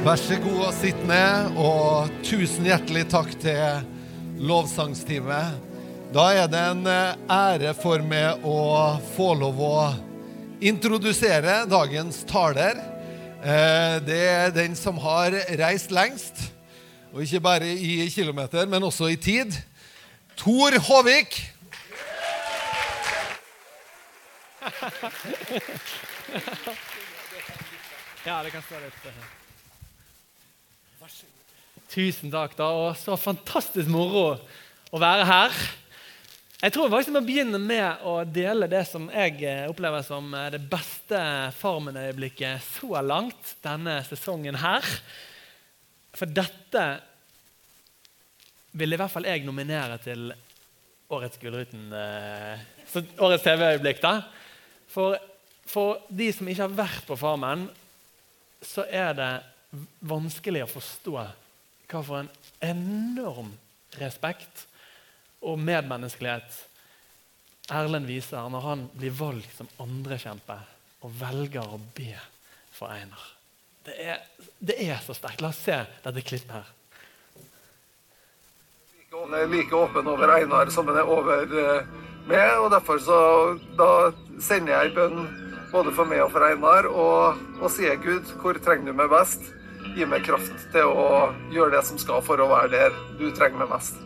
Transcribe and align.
Vær 0.00 0.16
så 0.16 0.38
god 0.40 0.60
og 0.64 0.70
sitt 0.72 1.00
ned, 1.04 1.50
og 1.60 2.08
tusen 2.24 2.64
hjertelig 2.64 3.02
takk 3.12 3.34
til 3.42 3.82
lovsangsteamet. 4.48 5.58
Da 6.14 6.22
er 6.40 6.46
det 6.48 6.60
en 6.70 6.86
eh, 6.88 7.18
ære 7.30 7.74
for 7.76 8.00
meg 8.08 8.40
å 8.48 8.96
få 9.12 9.34
lov 9.36 9.60
å 9.60 9.92
introdusere 10.64 11.66
dagens 11.68 12.22
taler. 12.30 12.80
Eh, 13.44 14.00
Det 14.06 14.22
er 14.24 14.54
den 14.56 14.72
som 14.78 14.96
har 15.04 15.36
reist 15.60 15.92
lengst, 15.92 16.48
og 17.12 17.20
ikke 17.26 17.44
bare 17.44 17.68
i 17.68 18.08
kilometer, 18.08 18.64
men 18.72 18.88
også 18.88 19.10
i 19.12 19.20
tid. 19.20 19.52
Tor 20.40 20.80
Håvik. 20.88 21.36
Ja, 28.20 28.42
det 28.44 28.50
kan 28.52 28.60
stå 28.62 28.76
litt. 28.82 29.39
Tusen 31.90 32.30
takk, 32.30 32.54
da. 32.58 32.68
Og 32.70 32.92
så 32.98 33.16
fantastisk 33.18 33.90
moro 33.90 34.36
å 34.90 34.98
være 35.02 35.26
her. 35.26 35.56
Jeg 36.60 36.74
tror 36.74 36.90
faktisk 36.92 37.08
jeg 37.08 37.16
må 37.16 37.22
begynne 37.24 37.58
med 37.62 38.04
å 38.06 38.18
dele 38.28 38.68
det 38.70 38.82
som 38.86 39.08
jeg 39.10 39.38
eh, 39.48 39.64
opplever 39.70 40.04
som 40.04 40.28
eh, 40.36 40.50
det 40.52 40.60
beste 40.70 41.20
Farmen-øyeblikket 41.56 42.60
så 42.76 43.00
langt 43.00 43.54
denne 43.64 43.96
sesongen 44.06 44.58
her. 44.60 44.86
For 46.14 46.28
dette 46.30 46.84
vil 48.76 48.92
i 48.92 49.00
hvert 49.00 49.10
fall 49.10 49.26
jeg 49.26 49.46
nominere 49.48 49.96
til 50.04 50.28
årets 51.10 51.40
Gullruten. 51.42 51.88
eh, 51.96 52.68
Årets 53.24 53.46
TV-øyeblikk, 53.46 54.04
da. 54.04 54.14
For, 54.90 55.18
for 55.66 56.04
de 56.12 56.28
som 56.34 56.46
ikke 56.50 56.68
har 56.68 56.80
vært 56.84 57.08
på 57.08 57.18
Farmen, 57.18 57.66
så 58.62 58.84
er 58.84 59.14
det 59.16 59.32
vanskelig 60.04 60.66
å 60.66 60.74
forstå 60.76 61.22
hva 61.90 62.02
for 62.06 62.22
en 62.22 62.30
enorm 62.62 63.52
respekt 64.00 64.66
og 65.40 65.58
medmenneskelighet 65.60 66.66
Erlend 67.70 68.08
viser 68.10 68.48
når 68.50 68.64
han 68.64 68.80
blir 68.98 69.14
valgt 69.14 69.52
som 69.54 69.68
andrekjempe 69.82 70.56
og 71.06 71.12
velger 71.20 71.62
å 71.62 71.78
be 71.94 72.16
for 72.74 72.90
Einar. 72.90 73.28
Det 73.86 73.94
er, 74.02 74.24
det 74.58 74.76
er 74.82 74.98
så 75.04 75.14
sterkt. 75.14 75.40
La 75.40 75.52
oss 75.52 75.60
se 75.62 75.76
dette 76.04 76.24
klippet 76.26 76.50
her. 76.50 76.72
Han 79.14 79.36
er 79.38 79.48
like 79.50 79.74
åpen 79.74 80.10
over 80.10 80.34
Einar 80.34 80.70
som 80.74 80.90
han 80.90 80.98
er 80.98 81.08
over 81.10 81.54
eh, 81.62 81.86
meg, 82.26 82.58
og 82.58 82.68
derfor 82.74 83.00
så 83.02 83.20
da 83.78 84.10
sender 84.42 84.76
jeg 84.76 84.94
bønn 84.98 85.24
både 85.70 85.94
for 85.94 86.10
meg 86.10 86.24
og 86.24 86.34
for 86.34 86.46
Einar, 86.46 86.90
og, 86.90 87.40
og 87.60 87.70
sier 87.70 87.98
Gud, 88.02 88.26
hvor 88.42 88.58
trenger 88.58 88.90
du 88.90 88.98
meg 88.98 89.10
best? 89.12 89.46
Gi 89.96 90.06
meg 90.06 90.22
kraft 90.22 90.54
til 90.70 90.86
å 90.86 91.32
gjøre 91.50 91.74
det 91.74 91.80
som 91.88 91.98
skal 91.98 92.22
for 92.22 92.38
å 92.38 92.46
være 92.50 92.70
der 92.70 92.98
du 93.18 93.26
trenger 93.34 93.64
meg 93.64 93.72
mest. 93.72 93.96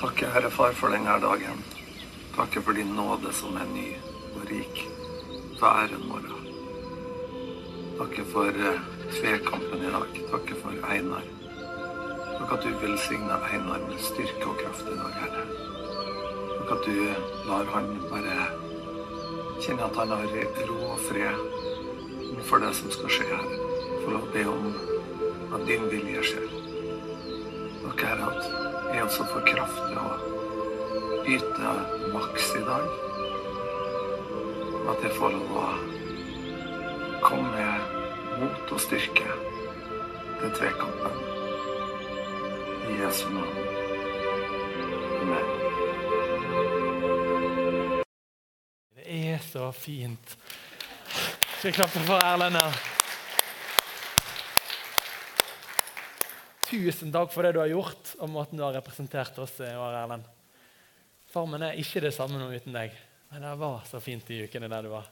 Takke 0.00 0.28
Herre 0.34 0.50
Far 0.52 0.74
for 0.76 0.92
denne 0.92 1.14
dagen. 1.22 1.62
Takke 2.34 2.60
for 2.60 2.76
din 2.76 2.92
nåde 2.96 3.32
som 3.32 3.56
er 3.56 3.70
ny 3.70 3.86
og 4.34 4.44
rik 4.50 4.82
hver 5.56 5.86
æren 5.86 6.04
morgen. 6.10 6.44
Takke 7.96 8.26
for 8.28 8.60
eh, 8.68 8.84
tvekampen 9.14 9.86
i 9.88 9.94
dag. 9.94 10.20
Takke 10.34 10.60
for 10.60 10.86
Einar. 10.92 11.24
Takk 12.34 12.56
at 12.58 12.66
du 12.66 12.76
velsigner 12.84 13.48
Einar 13.48 13.84
med 13.88 14.04
styrke 14.04 14.50
og 14.50 14.60
kraft 14.60 14.84
i 14.90 14.98
dag, 15.00 15.20
Herre. 15.22 15.44
Takk 16.58 16.74
at 16.76 16.88
du 16.90 17.48
lar 17.48 17.70
han 17.72 17.92
bare 18.10 18.50
kjenne 19.64 19.88
at 19.88 20.02
han 20.02 20.12
har 20.12 20.40
ro 20.68 20.80
og 20.90 21.06
fred 21.08 22.42
for 22.44 22.60
det 22.60 22.74
som 22.76 22.92
skal 22.92 23.16
skje, 23.16 23.30
Herre. 23.32 23.63
For 24.04 24.18
å 24.18 24.26
be 24.34 24.44
om 24.50 24.66
at 25.56 25.62
din 25.68 25.86
vilje 25.88 26.22
skjer. 26.28 26.48
Takk, 27.80 28.02
Herre, 28.04 28.26
at 28.28 28.94
jeg 28.94 29.10
som 29.16 29.28
får 29.32 29.46
kraft 29.48 29.80
til 29.88 29.98
å 30.00 30.34
yte 31.24 31.72
maks 32.12 32.50
i 32.58 32.62
dag. 32.66 32.84
At 34.92 35.00
jeg 35.06 35.16
får 35.16 35.36
lov 35.38 35.56
å 35.56 35.66
komme 37.24 37.48
med 37.54 37.94
mot 38.42 38.72
og 38.76 38.82
styrke 38.84 39.38
til 40.40 40.52
tvekampen. 40.58 41.20
I 42.84 42.98
Jesu 43.00 43.28
navn. 43.32 43.56
Amen. 45.22 45.46
Det 48.96 49.06
er 49.08 49.38
så 49.52 49.70
fint. 49.72 50.36
Skal 51.56 51.70
jeg 51.70 51.78
klappe 51.80 52.04
for 52.04 52.20
Erlend 52.20 52.60
her? 52.60 52.93
Tusen 56.64 57.12
takk 57.12 57.28
for 57.34 57.44
det 57.44 57.52
du 57.52 57.58
har 57.60 57.68
gjort, 57.68 58.14
og 58.24 58.30
måten 58.32 58.56
du 58.56 58.62
har 58.64 58.72
representert 58.72 59.36
oss 59.42 59.58
i 59.60 59.68
år, 59.68 59.98
Erlend. 60.00 60.24
Farmen 61.28 61.62
er 61.66 61.80
ikke 61.80 62.00
det 62.00 62.14
samme 62.16 62.38
nå 62.40 62.46
uten 62.54 62.72
deg. 62.72 62.94
Men 63.34 63.44
det 63.44 63.52
var 63.60 63.82
så 63.88 64.00
fint 64.00 64.24
de 64.30 64.44
ukene 64.46 64.70
der 64.70 64.86
du 64.86 64.90
var. 64.92 65.10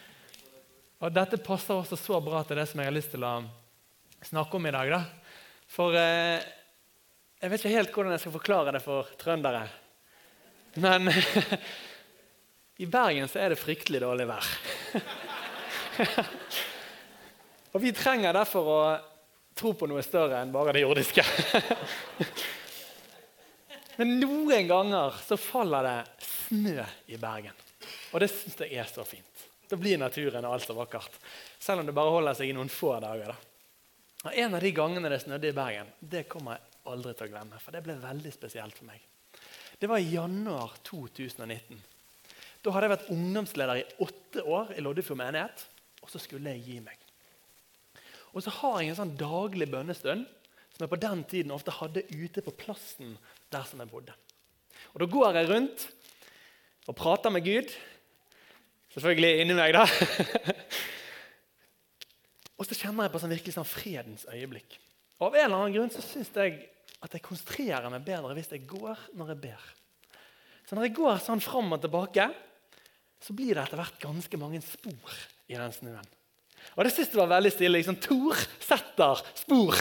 og 1.04 1.14
Dette 1.14 1.38
passer 1.44 1.76
også 1.76 1.98
så 2.00 2.18
bra 2.24 2.40
til 2.48 2.58
det 2.58 2.66
som 2.70 2.80
jeg 2.80 2.90
har 2.90 2.96
lyst 2.96 3.12
til 3.14 3.26
å 3.28 3.34
snakke 4.26 4.58
om 4.58 4.66
i 4.66 4.74
dag. 4.74 4.86
da. 4.96 5.00
For 5.70 5.94
eh, 6.00 6.42
jeg 7.36 7.52
vet 7.52 7.62
ikke 7.62 7.76
helt 7.76 7.92
hvordan 7.94 8.14
jeg 8.16 8.22
skal 8.24 8.38
forklare 8.38 8.74
det 8.74 8.82
for 8.82 9.12
trøndere. 9.20 9.66
Men 10.82 11.12
i 12.82 12.86
Bergen 12.90 13.30
så 13.30 13.44
er 13.44 13.52
det 13.52 13.60
fryktelig 13.60 14.00
dårlig 14.02 14.26
vær. 14.32 14.46
Og 17.76 17.84
vi 17.84 17.92
trenger 17.94 18.34
derfor 18.34 18.72
å 18.72 18.80
tro 19.56 19.72
på 19.76 19.88
noe 19.88 20.04
større 20.04 20.42
enn 20.42 20.52
bare 20.54 20.74
det 20.76 20.84
jordiske. 20.84 21.24
Men 23.96 24.18
noen 24.20 24.68
ganger 24.68 25.16
så 25.24 25.38
faller 25.40 25.88
det 25.88 26.28
snø 26.28 26.84
i 27.08 27.18
Bergen. 27.20 27.56
Og 28.12 28.20
det 28.20 28.28
syns 28.32 28.58
jeg 28.60 28.76
er 28.76 28.88
så 28.90 29.04
fint. 29.08 29.44
Da 29.66 29.78
blir 29.80 29.98
naturen 29.98 30.44
alt 30.46 30.66
så 30.66 30.76
vakkert. 30.76 31.16
Selv 31.58 31.82
om 31.82 31.88
det 31.88 31.96
bare 31.96 32.12
holder 32.12 32.36
seg 32.38 32.52
i 32.52 32.56
noen 32.56 32.70
få 32.70 32.92
dager. 33.02 33.32
da. 33.32 33.36
Og 34.26 34.38
En 34.44 34.54
av 34.54 34.62
de 34.62 34.72
gangene 34.74 35.10
det 35.10 35.22
snødde 35.24 35.50
i 35.50 35.56
Bergen, 35.56 35.90
det 36.00 36.26
kommer 36.30 36.58
jeg 36.58 36.76
aldri 36.92 37.14
til 37.16 37.26
å 37.26 37.32
glemme. 37.32 37.60
For 37.62 37.74
det 37.74 37.82
ble 37.86 37.96
veldig 38.02 38.32
spesielt 38.34 38.76
for 38.76 38.90
meg. 38.90 39.00
Det 39.78 39.88
var 39.90 40.00
i 40.00 40.12
januar 40.12 40.76
2019. 40.86 41.80
Da 42.62 42.74
hadde 42.74 42.88
jeg 42.88 42.96
vært 42.96 43.10
ungdomsleder 43.14 43.80
i 43.80 43.88
åtte 44.04 44.44
år 44.44 44.76
i 44.76 44.84
Loddefjord 44.84 45.20
menighet. 45.20 45.66
Og 46.02 46.12
så 46.12 46.20
skulle 46.22 46.54
jeg 46.54 46.64
gi 46.66 46.78
meg. 46.84 47.05
Og 48.36 48.44
så 48.44 48.52
har 48.58 48.82
jeg 48.82 48.92
en 48.92 48.98
sånn 48.98 49.14
daglig 49.16 49.68
bønnestund 49.72 50.26
som 50.76 50.84
jeg 50.84 50.92
på 50.92 51.00
den 51.00 51.22
tiden 51.24 51.54
ofte 51.54 51.72
hadde 51.72 52.04
ute 52.12 52.42
på 52.44 52.52
plassen 52.60 53.14
der 53.52 53.64
som 53.64 53.80
jeg 53.80 53.88
bodde. 53.88 54.12
Og 54.92 55.00
Da 55.00 55.08
går 55.08 55.38
jeg 55.38 55.48
rundt 55.48 55.86
og 56.86 56.98
prater 56.98 57.32
med 57.32 57.46
Gud. 57.46 57.72
Selvfølgelig 58.92 59.40
inni 59.40 59.56
meg, 59.56 59.72
da. 59.72 59.86
og 62.60 62.68
så 62.68 62.76
kjenner 62.76 63.06
jeg 63.06 63.14
på 63.14 63.22
sånn 63.22 63.32
virkelig 63.32 63.56
sånn 63.56 63.68
fredens 63.68 64.26
øyeblikk. 64.28 64.76
Og 65.16 65.30
Av 65.30 65.38
en 65.38 65.46
eller 65.46 65.56
annen 65.62 65.76
grunn 65.78 65.94
så 65.96 66.04
syns 66.04 66.28
jeg 66.36 66.60
at 67.00 67.16
jeg 67.16 67.24
konsentrerer 67.24 67.88
meg 67.92 68.04
bedre 68.04 68.36
hvis 68.36 68.52
jeg 68.52 68.68
går 68.68 69.08
når 69.16 69.32
jeg 69.32 69.42
ber. 69.48 69.64
Så 70.68 70.76
når 70.76 70.90
jeg 70.90 70.96
går 71.00 71.24
sånn 71.24 71.44
fram 71.44 71.72
og 71.72 71.80
tilbake, 71.80 72.28
så 73.22 73.32
blir 73.32 73.56
det 73.56 73.64
etter 73.64 73.80
hvert 73.80 74.00
ganske 74.02 74.40
mange 74.44 74.60
spor 74.64 75.18
i 75.48 75.56
den 75.56 75.72
snøen. 75.72 76.12
Og 76.74 76.84
det 76.84 76.92
jeg 76.96 77.14
var 77.14 77.30
veldig 77.30 77.52
stille. 77.54 77.78
Liksom, 77.78 77.98
Tor 78.02 78.40
setter 78.60 79.22
spor. 79.38 79.78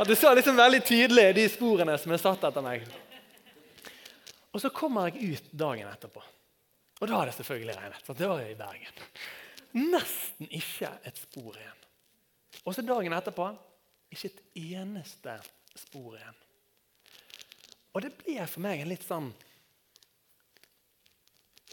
At 0.00 0.08
Du 0.08 0.14
så 0.16 0.34
liksom 0.34 0.56
veldig 0.56 0.82
tydelig 0.86 1.26
de 1.36 1.46
sporene 1.52 1.96
som 1.98 2.12
er 2.12 2.22
satt 2.22 2.44
etter 2.48 2.64
meg. 2.64 2.86
Og 4.50 4.62
så 4.62 4.70
kommer 4.74 5.10
jeg 5.10 5.34
ut 5.34 5.50
dagen 5.52 5.90
etterpå. 5.90 6.22
Og 7.00 7.08
da 7.08 7.16
har 7.16 7.28
det 7.28 7.36
selvfølgelig 7.36 7.76
regnet. 7.76 8.06
Så 8.06 8.16
det 8.16 8.28
var 8.28 8.42
jo 8.42 8.52
i 8.52 8.58
Bergen. 8.58 9.04
Nesten 9.90 10.50
ikke 10.50 10.90
et 11.06 11.20
spor 11.20 11.54
igjen. 11.56 11.84
Og 12.64 12.74
så 12.74 12.84
dagen 12.84 13.14
etterpå 13.16 13.46
ikke 14.10 14.32
et 14.32 14.40
eneste 14.74 15.36
spor 15.78 16.16
igjen. 16.18 16.40
Og 17.94 18.04
det 18.04 18.12
ble 18.18 18.42
for 18.46 18.62
meg 18.62 18.82
en 18.82 18.90
litt 18.90 19.06
sånn 19.06 19.30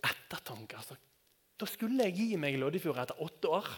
ettertanke. 0.06 0.78
Altså, 0.80 0.98
da 1.58 1.68
skulle 1.70 2.08
jeg 2.08 2.18
gi 2.18 2.40
meg 2.42 2.58
Loddefjord 2.62 3.02
etter 3.04 3.22
åtte 3.26 3.52
år. 3.60 3.70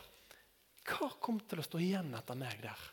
Hva 0.89 1.11
kom 1.21 1.37
til 1.45 1.61
å 1.61 1.65
stå 1.65 1.81
igjen 1.83 2.09
etter 2.17 2.37
meg 2.39 2.61
der? 2.63 2.87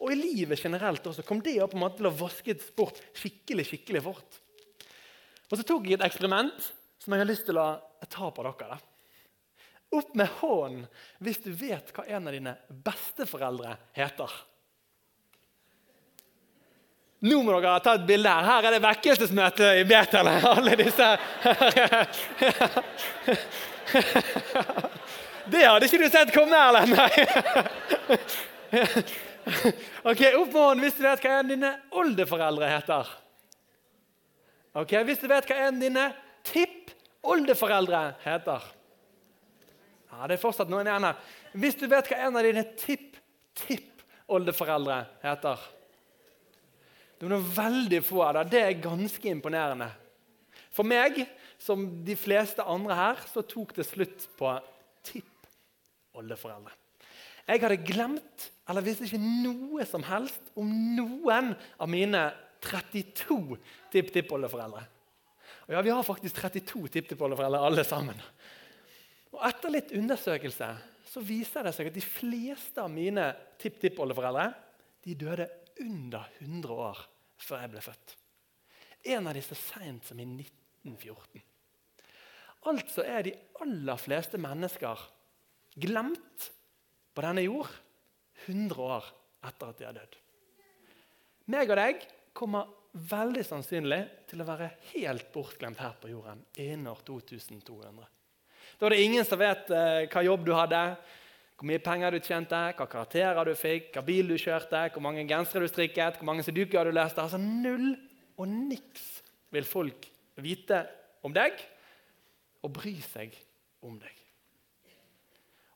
Og 0.00 0.12
i 0.12 0.18
livet 0.18 0.60
generelt 0.62 1.06
også, 1.06 1.22
kom 1.26 1.40
det 1.44 1.56
opp 1.62 1.74
måte 1.78 2.00
til 2.00 2.10
å 2.10 2.14
vaske 2.14 2.54
et 2.54 2.62
sport 2.62 3.00
skikkelig 3.16 3.66
skikkelig 3.68 4.02
fort. 4.04 4.38
Og 5.50 5.58
så 5.58 5.64
tok 5.66 5.88
jeg 5.88 5.98
et 5.98 6.06
eksperiment 6.06 6.70
som 7.00 7.14
jeg 7.14 7.22
har 7.22 7.30
lyst 7.30 7.46
til 7.48 7.58
å 7.58 7.68
ta 8.06 8.30
på 8.30 8.44
dere. 8.46 8.78
Opp 9.90 10.14
med 10.14 10.28
hånden 10.38 10.86
hvis 11.18 11.42
du 11.42 11.50
vet 11.50 11.90
hva 11.96 12.04
en 12.06 12.28
av 12.30 12.36
dine 12.36 12.54
besteforeldre 12.86 13.74
heter. 13.96 14.30
Nå 17.26 17.42
må 17.44 17.58
dere 17.58 17.80
ta 17.84 17.92
et 17.98 18.06
bilde 18.08 18.30
her. 18.32 18.46
Her 18.46 18.68
er 18.68 18.72
det 18.76 18.86
vekkelsesmøte 18.86 19.66
i 19.80 19.88
Betel. 19.88 20.26
Alle 20.30 20.76
disse 20.80 21.08
Det 25.48 25.62
hadde 25.64 25.86
ikke 25.88 25.98
du 26.02 26.08
sett 26.12 26.32
komme, 26.34 26.56
Erlend! 26.58 26.92
Nei. 26.96 27.10
Ok, 30.04 30.20
Opp 30.36 30.52
med 30.52 30.60
hånden 30.60 30.84
hvis 30.84 30.98
du 30.98 31.02
vet 31.04 31.22
hva 31.24 31.30
en 31.32 31.38
av 31.46 31.50
dine 31.50 31.70
oldeforeldre 31.96 32.66
heter. 32.70 33.04
Ok, 34.78 34.92
Hvis 35.08 35.22
du 35.22 35.26
vet 35.30 35.46
hva 35.48 35.56
en 35.66 35.74
av 35.74 35.80
dine 35.82 36.06
tippoldeforeldre 36.46 38.00
heter. 38.22 38.60
Ja, 40.10 40.26
Det 40.28 40.34
er 40.36 40.44
fortsatt 40.44 40.70
noen 40.70 40.86
igjen 40.86 41.06
her. 41.08 41.16
Hvis 41.58 41.78
du 41.80 41.86
vet 41.90 42.10
hva 42.10 42.16
en 42.26 42.36
av 42.38 42.44
dine 42.46 42.64
tipp-tippoldeforeldre 42.84 44.98
heter. 45.24 45.58
Det 47.18 47.24
er 47.26 47.32
noe 47.34 47.54
veldig 47.56 48.00
få 48.06 48.18
av 48.24 48.32
det. 48.38 48.44
Det 48.54 48.62
er 48.64 48.84
ganske 48.86 49.26
imponerende. 49.28 49.90
For 50.70 50.84
meg, 50.86 51.26
som 51.60 52.04
de 52.06 52.16
fleste 52.16 52.62
andre 52.62 52.94
her, 52.96 53.16
så 53.32 53.42
tok 53.44 53.74
det 53.76 53.84
slutt 53.88 54.28
på 54.38 54.54
tippoldeforeldre. 56.10 56.72
Jeg 57.46 57.62
hadde 57.62 57.82
glemt, 57.82 58.46
eller 58.68 58.84
visste 58.84 59.06
ikke 59.06 59.18
noe 59.20 59.84
som 59.88 60.04
helst 60.06 60.52
om 60.58 60.68
noen 60.96 61.54
av 61.80 61.90
mine 61.90 62.28
32 62.62 63.56
tipptippoldeforeldre. 63.90 64.82
Og 65.66 65.74
ja, 65.74 65.80
Vi 65.82 65.90
har 65.90 66.02
faktisk 66.02 66.36
32 66.36 66.88
tipptippoldeforeldre 66.88 67.60
alle 67.60 67.84
sammen. 67.84 68.18
Og 69.32 69.42
Etter 69.46 69.70
litt 69.72 69.92
undersøkelse 69.92 70.70
så 71.10 71.22
viser 71.22 71.64
det 71.64 71.74
seg 71.74 71.90
at 71.90 71.96
de 71.96 72.04
fleste 72.04 72.82
av 72.82 72.90
mine 72.90 73.32
tipptippoldeforeldre 73.58 74.50
de 75.02 75.14
døde 75.14 75.48
under 75.80 76.28
100 76.38 76.74
år 76.74 76.98
før 77.40 77.62
jeg 77.64 77.72
ble 77.72 77.82
født. 77.82 78.16
En 79.10 79.26
av 79.26 79.34
disse 79.34 79.56
seint 79.56 80.04
som 80.04 80.18
i 80.20 80.26
1914. 80.28 81.40
Altså 82.68 83.02
er 83.08 83.24
de 83.24 83.32
aller 83.64 83.96
fleste 83.96 84.38
mennesker 84.38 85.08
glemt 85.80 86.50
på 87.14 87.24
denne 87.24 87.44
jord 87.44 87.70
100 88.46 88.84
år 88.84 89.08
etter 89.48 89.72
at 89.72 89.80
de 89.80 89.88
har 89.88 89.96
dødd. 89.96 90.18
Meg 91.50 91.72
og 91.72 91.80
deg 91.80 92.04
kommer 92.36 92.68
veldig 93.10 93.42
sannsynlig 93.46 94.00
til 94.30 94.42
å 94.42 94.46
være 94.48 94.70
helt 94.92 95.30
bortglemt 95.34 95.80
her 95.82 95.96
på 96.00 96.10
jorden 96.10 96.42
innen 96.58 96.90
år 96.90 97.02
2200. 97.06 98.06
Da 98.78 98.86
er 98.86 98.94
det 98.94 99.02
ingen 99.04 99.26
som 99.26 99.40
vet 99.40 99.70
eh, 99.74 100.06
hva 100.10 100.22
jobb 100.24 100.46
du 100.46 100.52
hadde, 100.56 100.80
hvor 101.60 101.68
mye 101.68 101.82
penger 101.84 102.14
du 102.14 102.22
tjente, 102.24 102.60
hva 102.76 102.86
karakterer 102.88 103.50
du 103.50 103.52
fikk, 103.58 103.90
hva 103.94 104.04
bil 104.06 104.30
du 104.32 104.36
kjørte, 104.40 104.86
hvor 104.94 105.04
mange 105.04 105.26
gensere 105.28 105.66
du 105.66 105.72
strikket, 105.72 106.16
hvor 106.18 106.30
mange 106.30 106.46
sudokuer 106.46 106.88
du 106.88 106.96
leste. 106.96 107.20
Altså 107.20 107.40
Null 107.40 107.92
og 108.40 108.48
niks 108.48 109.10
vil 109.52 109.66
folk 109.68 110.08
vite 110.40 110.84
om 111.26 111.34
deg 111.36 111.60
og 112.64 112.72
bry 112.78 112.94
seg 113.04 113.36
om 113.84 113.98
deg. 114.00 114.19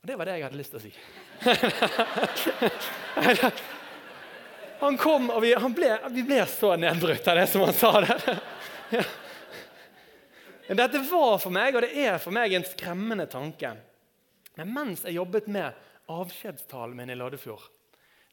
Og 0.04 0.08
det 0.10 0.18
var 0.20 0.28
det 0.28 0.34
jeg 0.36 0.44
hadde 0.44 0.58
lyst 0.60 0.74
til 0.74 0.76
å 0.76 0.84
si. 0.84 0.92
Han 4.84 4.98
kom, 5.00 5.30
og 5.32 5.40
vi, 5.40 5.54
ble, 5.72 5.88
vi 6.12 6.24
ble 6.28 6.42
så 6.50 6.74
nedbrutt 6.76 7.24
av 7.32 7.38
det 7.40 7.46
som 7.48 7.64
han 7.64 7.72
sa 7.72 7.92
der. 8.04 8.20
Dette 10.82 11.00
var 11.08 11.40
for 11.40 11.48
meg, 11.56 11.72
og 11.72 11.86
det 11.86 12.04
er 12.04 12.20
for 12.20 12.36
meg, 12.36 12.52
en 12.52 12.68
skremmende 12.68 13.24
tanke. 13.32 13.70
Men 14.60 14.76
mens 14.76 15.08
jeg 15.08 15.16
jobbet 15.16 15.48
med 15.48 15.72
avskjedstalen 16.12 17.00
min 17.00 17.14
i 17.14 17.16
Loddefjord, 17.16 17.64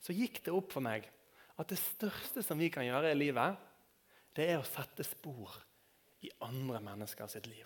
så 0.03 0.11
gikk 0.11 0.43
det 0.43 0.51
opp 0.51 0.75
for 0.75 0.83
meg 0.83 1.07
at 1.55 1.71
det 1.71 1.79
største 1.79 2.43
som 2.43 2.59
vi 2.59 2.67
kan 2.73 2.83
gjøre 2.83 3.15
i 3.15 3.21
livet, 3.21 3.55
det 4.35 4.51
er 4.51 4.59
å 4.59 4.67
sette 4.67 5.07
spor 5.07 5.55
i 6.19 6.35
andre 6.43 6.83
mennesker 6.83 7.31
sitt 7.31 7.47
liv. 7.47 7.63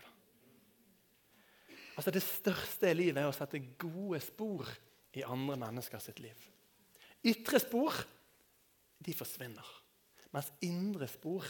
Altså 1.96 2.12
Det 2.12 2.24
største 2.24 2.92
i 2.92 2.98
livet 2.98 3.22
er 3.22 3.30
å 3.30 3.36
sette 3.36 3.62
gode 3.80 4.20
spor 4.24 4.68
i 5.16 5.24
andre 5.24 5.56
mennesker 5.60 6.02
sitt 6.04 6.20
liv. 6.24 6.36
Ytre 7.26 7.62
spor 7.64 7.96
de 9.06 9.14
forsvinner, 9.16 9.70
mens 10.36 10.52
indre 10.66 11.08
spor 11.10 11.48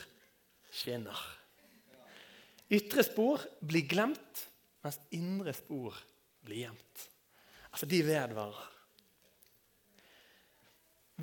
skinner. 0.72 1.18
Ytre 2.74 3.04
spor 3.06 3.44
blir 3.62 3.86
glemt, 3.90 4.46
mens 4.86 5.00
indre 5.18 5.54
spor 5.58 5.98
blir 6.46 6.66
gjemt. 6.66 7.04
Altså, 7.72 7.90
de 7.90 8.00
vedvarer. 8.08 8.72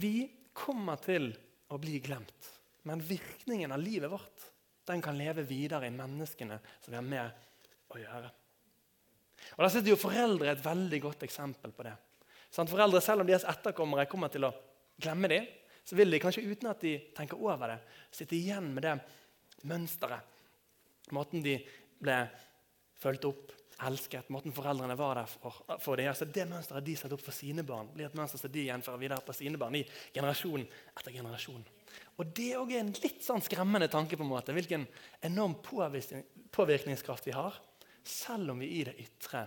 Vi 0.02 0.14
kommer 0.56 1.00
til 1.00 1.30
å 1.72 1.78
bli 1.80 1.98
glemt, 2.04 2.50
men 2.88 3.02
virkningen 3.04 3.72
av 3.72 3.80
livet 3.80 4.10
vårt 4.12 4.46
den 4.88 5.02
kan 5.04 5.16
leve 5.16 5.44
videre 5.46 5.86
i 5.88 5.94
menneskene 5.94 6.58
som 6.82 6.90
vi 6.90 6.98
har 6.98 7.06
med 7.06 7.92
å 7.92 8.00
gjøre. 8.00 8.30
Og 9.56 9.64
Der 9.64 9.72
sitter 9.72 9.93
jo 9.93 10.00
foreldre 10.00 10.52
et 10.52 10.64
veldig 10.64 11.00
godt 11.02 11.25
eksempel 11.26 11.72
på 11.75 11.87
det. 11.87 11.94
Sånn, 12.52 12.69
foreldre, 12.69 13.00
Selv 13.00 13.25
om 13.25 13.28
deres 13.28 13.49
etterkommere 13.49 14.08
kommer 14.10 14.28
til 14.32 14.44
å 14.44 14.52
glemme 15.00 15.28
dem, 15.28 15.49
så 15.84 15.96
vil 15.99 16.10
de 16.10 16.20
kanskje 16.22 16.44
uten 16.46 16.70
at 16.70 16.81
de 16.81 16.99
tenker 17.16 17.40
over 17.40 17.75
det, 17.75 17.81
sitte 18.14 18.37
igjen 18.37 18.69
med 18.75 18.84
det 18.87 18.94
mønsteret. 19.66 20.28
Måten 21.12 21.43
de 21.43 21.56
ble 22.02 22.19
fulgt 23.02 23.26
opp, 23.26 23.50
elsket, 23.82 24.28
måten 24.31 24.54
foreldrene 24.54 24.94
var 24.99 25.19
der 25.19 25.31
for, 25.31 25.56
for 25.82 25.98
dem. 25.98 26.12
Altså 26.12 26.28
det 26.31 26.46
mønsteret 26.46 26.87
de 26.87 26.94
setter 26.98 27.16
opp 27.16 27.25
for 27.25 27.34
sine 27.34 27.64
barn, 27.66 27.90
blir 27.94 28.06
et 28.06 28.16
mønster 28.19 28.38
som 28.38 28.52
de 28.52 28.66
gjenfører 28.69 29.00
videre 29.00 29.26
på 29.26 29.34
sine 29.34 29.58
barn 29.58 29.81
i 29.81 29.82
generasjon 30.14 30.62
etter 30.62 31.16
generasjon. 31.16 31.64
Og 32.20 32.31
Det 32.37 32.52
er 32.55 32.78
en 32.78 32.94
litt 33.02 33.25
sånn 33.25 33.43
skremmende 33.43 33.90
tanke 33.90 34.16
på 34.16 34.25
en 34.25 34.31
måte, 34.31 34.55
hvilken 34.55 34.87
enorm 35.26 35.58
påvirkningskraft 35.64 37.26
vi 37.26 37.34
har, 37.37 37.58
selv 38.04 38.54
om 38.54 38.62
vi 38.62 38.69
i 38.78 38.84
det 38.87 38.96
ytre 39.00 39.44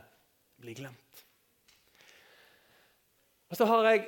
blir 0.61 0.77
glemt. 0.77 1.23
Og 3.49 3.57
så 3.57 3.67
har 3.69 3.89
jeg 3.91 4.05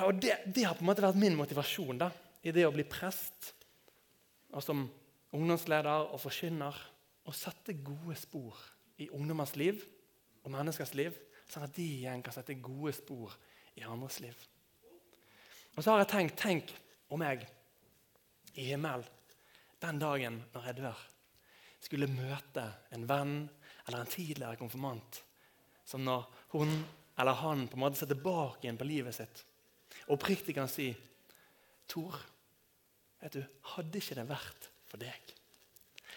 og 0.00 0.14
det, 0.16 0.38
det, 0.46 0.64
har 0.64 0.76
på 0.78 0.86
en 0.86 0.88
måte 0.88 1.04
vært 1.04 1.18
min 1.20 1.36
motivasjon 1.36 1.98
da, 2.00 2.08
i 2.40 2.52
det 2.54 2.64
å 2.64 2.72
bli 2.72 2.84
prest 2.88 3.50
og 4.52 4.62
som 4.64 4.86
ungdomsleder 5.36 6.08
og 6.12 6.20
forkynner. 6.22 6.78
Å 7.22 7.32
sette 7.36 7.76
gode 7.84 8.16
spor 8.18 8.56
i 8.98 9.06
ungdommers 9.14 9.52
liv 9.60 9.78
og 10.42 10.50
menneskers 10.50 10.94
liv, 10.98 11.14
sånn 11.46 11.68
at 11.68 11.76
de 11.76 11.84
igjen 12.00 12.24
kan 12.24 12.34
sette 12.34 12.56
gode 12.58 12.94
spor 12.96 13.36
i 13.78 13.84
andres 13.86 14.18
liv. 14.24 14.34
Og 15.76 15.84
så 15.84 15.92
har 15.92 16.02
jeg 16.02 16.10
tenkt 16.10 16.40
Tenk 16.40 16.72
om 17.12 17.22
jeg 17.22 17.46
i 18.58 18.66
himmelen 18.72 19.06
den 19.82 19.98
dagen 20.02 20.42
når 20.52 20.66
jeg 20.68 20.78
dør, 20.78 20.98
skulle 21.82 22.10
møte 22.10 22.64
en 22.94 23.06
venn 23.10 23.36
eller 23.86 24.02
en 24.02 24.10
tidligere 24.10 24.58
konfirmant 24.60 25.22
som 25.84 26.04
når 26.04 26.28
hun 26.54 26.74
eller 27.18 27.40
han 27.42 27.66
på 27.68 27.76
en 27.76 27.82
måte 27.84 27.98
ser 28.00 28.10
tilbake 28.10 28.64
igjen 28.64 28.78
på 28.80 28.88
livet 28.88 29.16
sitt 29.16 29.42
oppriktig 30.12 30.54
kan 30.56 30.70
si 30.70 30.92
Tor, 31.92 32.14
vet 33.20 33.34
du, 33.36 33.42
hadde 33.74 34.00
ikke 34.00 34.16
det 34.16 34.24
vært 34.28 34.68
for 34.88 35.02
deg 35.02 35.32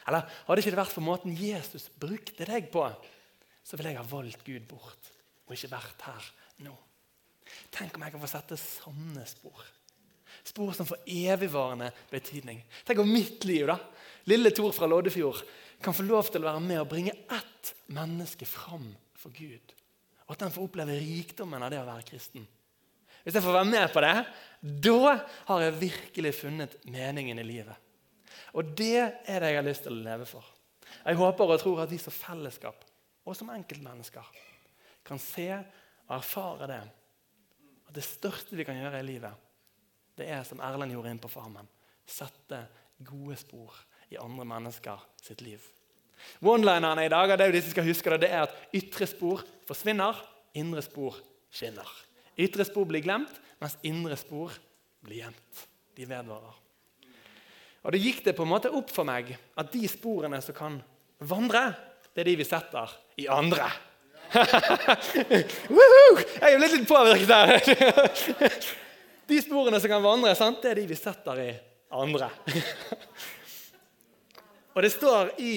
Eller 0.07 0.29
hadde 0.47 0.61
ikke 0.61 0.71
det 0.71 0.79
vært 0.79 0.93
for 0.93 1.03
måten 1.03 1.35
Jesus 1.35 1.89
brukte 1.99 2.47
deg 2.47 2.69
på, 2.71 2.85
så 3.65 3.75
ville 3.75 3.91
jeg 3.91 3.99
ha 3.99 4.07
valgt 4.07 4.45
Gud 4.45 4.67
bort 4.69 5.09
og 5.45 5.55
ikke 5.55 5.73
vært 5.73 6.05
her 6.07 6.29
nå. 6.65 6.73
Tenk 7.73 7.97
om 7.97 8.05
jeg 8.05 8.13
kan 8.13 8.21
få 8.23 8.29
sette 8.29 8.57
sånne 8.61 9.25
spor. 9.29 9.65
Spor 10.45 10.71
som 10.77 10.87
får 10.87 11.03
evigvarende 11.09 11.89
betydning. 12.11 12.61
Tenk 12.85 13.01
om 13.01 13.11
mitt 13.11 13.45
liv, 13.49 13.65
da, 13.69 13.77
lille 14.29 14.53
Tor 14.55 14.73
fra 14.75 14.89
Loddefjord, 14.89 15.41
kan 15.83 15.95
få 15.95 16.05
lov 16.05 16.29
til 16.31 16.43
å 16.43 16.49
være 16.49 16.63
med 16.63 16.81
og 16.81 16.89
bringe 16.91 17.13
ett 17.13 17.73
menneske 17.93 18.47
fram 18.49 18.87
for 19.19 19.33
Gud. 19.35 19.73
Og 20.25 20.35
at 20.35 20.45
den 20.45 20.53
får 20.53 20.67
oppleve 20.67 20.97
rikdommen 20.99 21.63
av 21.63 21.73
det 21.73 21.81
å 21.81 21.87
være 21.87 22.05
kristen. 22.07 22.45
Hvis 23.25 23.37
jeg 23.37 23.45
får 23.45 23.57
være 23.57 23.69
med 23.71 23.87
på 23.93 24.03
det, 24.05 24.15
da 24.85 25.13
har 25.49 25.63
jeg 25.63 25.79
virkelig 25.81 26.33
funnet 26.37 26.75
meningen 26.93 27.41
i 27.41 27.45
livet. 27.45 27.77
Og 28.53 28.73
det 28.77 29.01
er 29.01 29.41
det 29.41 29.49
jeg 29.51 29.59
har 29.59 29.65
lyst 29.65 29.85
til 29.85 29.95
å 29.95 30.03
leve 30.05 30.27
for. 30.29 30.45
Jeg 31.05 31.17
håper 31.19 31.53
og 31.53 31.61
tror 31.61 31.81
at 31.83 31.91
vi 31.91 31.99
som 32.01 32.13
fellesskap 32.13 32.85
og 33.25 33.37
som 33.37 33.49
enkeltmennesker 33.53 34.29
kan 35.05 35.21
se 35.21 35.49
og 35.55 36.13
erfare 36.19 36.69
det. 36.69 36.83
At 37.89 37.97
det 37.97 38.05
største 38.05 38.57
vi 38.57 38.65
kan 38.67 38.77
gjøre 38.77 39.01
i 39.01 39.07
livet, 39.07 39.33
det 40.15 40.29
er 40.31 40.45
som 40.47 40.61
Erlend 40.63 40.93
gjorde 40.93 41.11
inn 41.11 41.21
på 41.21 41.31
Farmen. 41.33 41.67
Sette 42.05 42.61
gode 43.05 43.37
spor 43.41 43.73
i 44.13 44.19
andre 44.21 44.45
mennesker 44.47 45.01
sitt 45.23 45.41
liv. 45.45 45.61
One-linerne 46.45 47.05
i 47.05 47.11
dag 47.11 47.33
det 47.33 47.43
er 47.43 47.51
jo 47.51 47.57
de 47.57 47.63
som 47.65 47.73
skal 47.75 47.87
huske 47.87 48.13
det, 48.13 48.25
det 48.25 48.31
er 48.33 48.45
at 48.47 48.75
ytre 48.75 49.07
spor 49.09 49.43
forsvinner, 49.67 50.19
indre 50.57 50.83
spor 50.85 51.17
skinner. 51.53 51.89
Ytre 52.39 52.65
spor 52.67 52.87
blir 52.89 53.03
glemt, 53.03 53.31
mens 53.61 53.77
indre 53.87 54.17
spor 54.19 54.53
blir 55.05 55.23
gjemt. 55.23 55.65
De 55.95 56.07
vedvarer. 56.09 56.61
Og 57.85 57.93
Det 57.93 58.01
gikk 58.01 58.23
det 58.25 58.33
på 58.35 58.43
en 58.43 58.49
måte 58.49 58.71
opp 58.73 58.89
for 58.91 59.05
meg 59.07 59.29
at 59.55 59.69
de 59.71 59.85
sporene 59.87 60.41
som 60.41 60.57
kan 60.57 60.79
vandre, 61.21 61.67
det 62.15 62.23
er 62.23 62.31
de 62.31 62.39
vi 62.39 62.47
setter 62.47 62.95
i 63.21 63.27
andre. 63.31 63.67
jeg 64.35 65.45
er 66.49 66.57
blitt 66.57 66.73
litt 66.73 66.89
påvirket 66.89 67.29
der. 67.29 67.47
de 69.29 69.37
sporene 69.43 69.79
som 69.79 69.91
kan 69.91 70.03
vandre, 70.03 70.33
sant? 70.37 70.63
det 70.63 70.73
er 70.73 70.81
de 70.81 70.87
vi 70.89 70.97
setter 70.97 71.43
i 71.45 71.51
andre. 71.93 72.31
Og 74.75 74.83
Det 74.83 74.91
står 74.91 75.31
i 75.39 75.53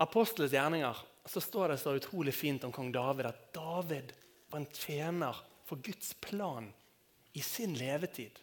Apostles 0.00 0.54
gjerninger 0.54 0.96
så 1.28 1.40
står 1.40 1.68
det 1.68 1.78
så 1.78 1.92
utrolig 1.94 2.32
fint 2.34 2.64
om 2.64 2.72
kong 2.72 2.88
David 2.92 3.28
at 3.28 3.42
David 3.54 4.12
var 4.50 4.62
en 4.62 4.72
tjener 4.72 5.36
for 5.68 5.76
Guds 5.84 6.14
plan 6.14 6.72
i 7.32 7.40
sin 7.44 7.76
levetid. 7.78 8.40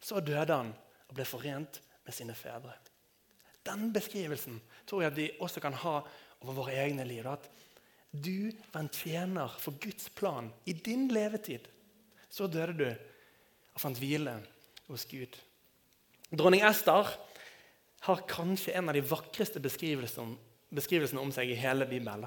Så 0.00 0.20
døde 0.20 0.54
han 0.54 0.70
og 1.08 1.16
ble 1.16 1.26
forent 1.28 1.80
med 2.06 2.14
sine 2.14 2.36
fedre. 2.38 2.72
Den 3.64 3.90
beskrivelsen 3.92 4.60
tror 4.86 5.04
jeg 5.04 5.16
vi 5.16 5.28
også 5.40 5.60
kan 5.64 5.76
ha 5.82 5.98
over 6.44 6.56
våre 6.60 6.78
egne 6.84 7.04
liv. 7.08 7.26
At 7.26 7.48
du 8.10 8.52
var 8.72 8.84
en 8.84 8.92
tjener 8.92 9.54
for 9.58 9.76
Guds 9.82 10.08
plan 10.14 10.52
i 10.64 10.72
din 10.72 11.08
levetid. 11.12 11.66
Så 12.30 12.46
døde 12.46 12.76
du 12.78 12.88
og 13.74 13.80
fant 13.82 13.98
hvile 13.98 14.38
hos 14.88 15.06
Gud. 15.10 15.38
Dronning 16.30 16.64
Ester 16.66 17.10
har 18.04 18.24
kanskje 18.28 18.74
en 18.76 18.88
av 18.88 18.96
de 18.96 19.00
vakreste 19.08 19.60
beskrivelsene, 19.64 20.36
beskrivelsene 20.74 21.22
om 21.22 21.30
seg 21.32 21.52
i 21.52 21.56
hele 21.56 21.86
Bibelen. 21.88 22.26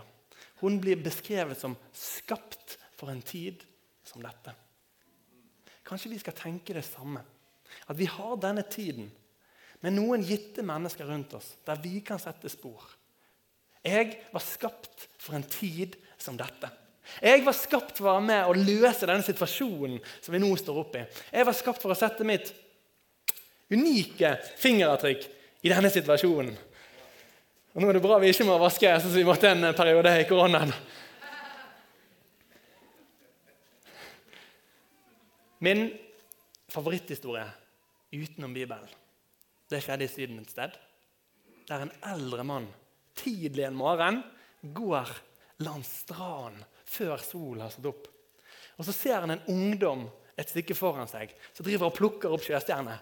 Hun 0.63 0.79
blir 0.81 0.97
beskrevet 1.05 1.59
som 1.59 1.75
skapt 1.93 2.79
for 2.97 3.13
en 3.13 3.21
tid 3.21 3.61
som 4.07 4.23
dette. 4.25 4.55
Kanskje 5.85 6.11
vi 6.15 6.19
skal 6.21 6.33
tenke 6.37 6.73
det 6.73 6.85
samme. 6.87 7.21
At 7.85 7.97
vi 7.99 8.07
har 8.09 8.39
denne 8.41 8.63
tiden 8.65 9.11
med 9.85 9.93
noen 9.93 10.25
gitte 10.25 10.65
mennesker 10.65 11.05
rundt 11.05 11.37
oss, 11.37 11.53
der 11.67 11.77
vi 11.83 11.99
kan 12.01 12.17
sette 12.19 12.49
spor. 12.49 12.81
Jeg 13.85 14.17
var 14.33 14.41
skapt 14.43 15.07
for 15.21 15.37
en 15.37 15.45
tid 15.45 15.93
som 16.17 16.39
dette. 16.39 16.71
Jeg 17.21 17.45
var 17.45 17.55
skapt 17.55 17.99
for 17.99 18.09
å 18.09 18.17
være 18.17 18.25
med 18.25 18.49
og 18.49 18.65
løse 18.65 19.05
denne 19.05 19.23
situasjonen 19.23 20.01
som 20.17 20.33
vi 20.33 20.41
nå 20.41 20.49
står 20.57 20.81
oppe 20.81 21.03
i. 21.03 21.07
Jeg 21.37 21.47
var 21.47 21.55
skapt 21.55 21.85
for 21.85 21.93
å 21.93 21.99
sette 21.99 22.25
mitt 22.27 22.49
unike 23.69 24.33
fingeravtrykk 24.57 25.36
i 25.61 25.71
denne 25.71 25.89
situasjonen. 25.91 26.53
Og 27.73 27.81
Nå 27.81 27.89
er 27.89 27.97
det 27.97 28.03
bra 28.03 28.17
vi 28.21 28.31
ikke 28.33 28.47
må 28.47 28.57
vaske 28.61 28.89
sånn 28.97 29.11
som 29.11 29.19
vi 29.19 29.27
måtte 29.27 29.51
en 29.53 29.69
periode 29.77 30.13
i 30.21 30.25
koronaen. 30.29 30.73
Min 35.65 35.87
favoritthistorie 36.69 37.45
utenom 38.13 38.53
Bibelen 38.53 38.89
det 39.67 39.81
skjedde 39.83 40.05
i 40.05 40.11
Syden 40.11 40.41
et 40.41 40.51
sted. 40.53 40.75
Der 41.67 41.83
en 41.83 41.93
eldre 42.07 42.45
mann 42.47 42.67
tidlig 43.17 43.65
en 43.67 43.77
morgen 43.77 44.21
går 44.61 45.09
langs 45.65 45.89
stranden 46.03 46.63
før 46.87 47.19
solen 47.19 47.65
har 47.65 47.73
stått 47.73 47.89
opp. 47.91 48.07
Og 48.77 48.85
Så 48.85 48.93
ser 48.95 49.19
han 49.25 49.33
en 49.33 49.45
ungdom 49.51 50.05
et 50.37 50.49
stykke 50.49 50.77
foran 50.77 51.09
seg 51.09 51.33
som 51.51 51.65
driver 51.65 51.89
og 51.89 51.97
plukker 51.97 52.31
opp 52.31 52.45
sjøstjerner. 52.45 53.01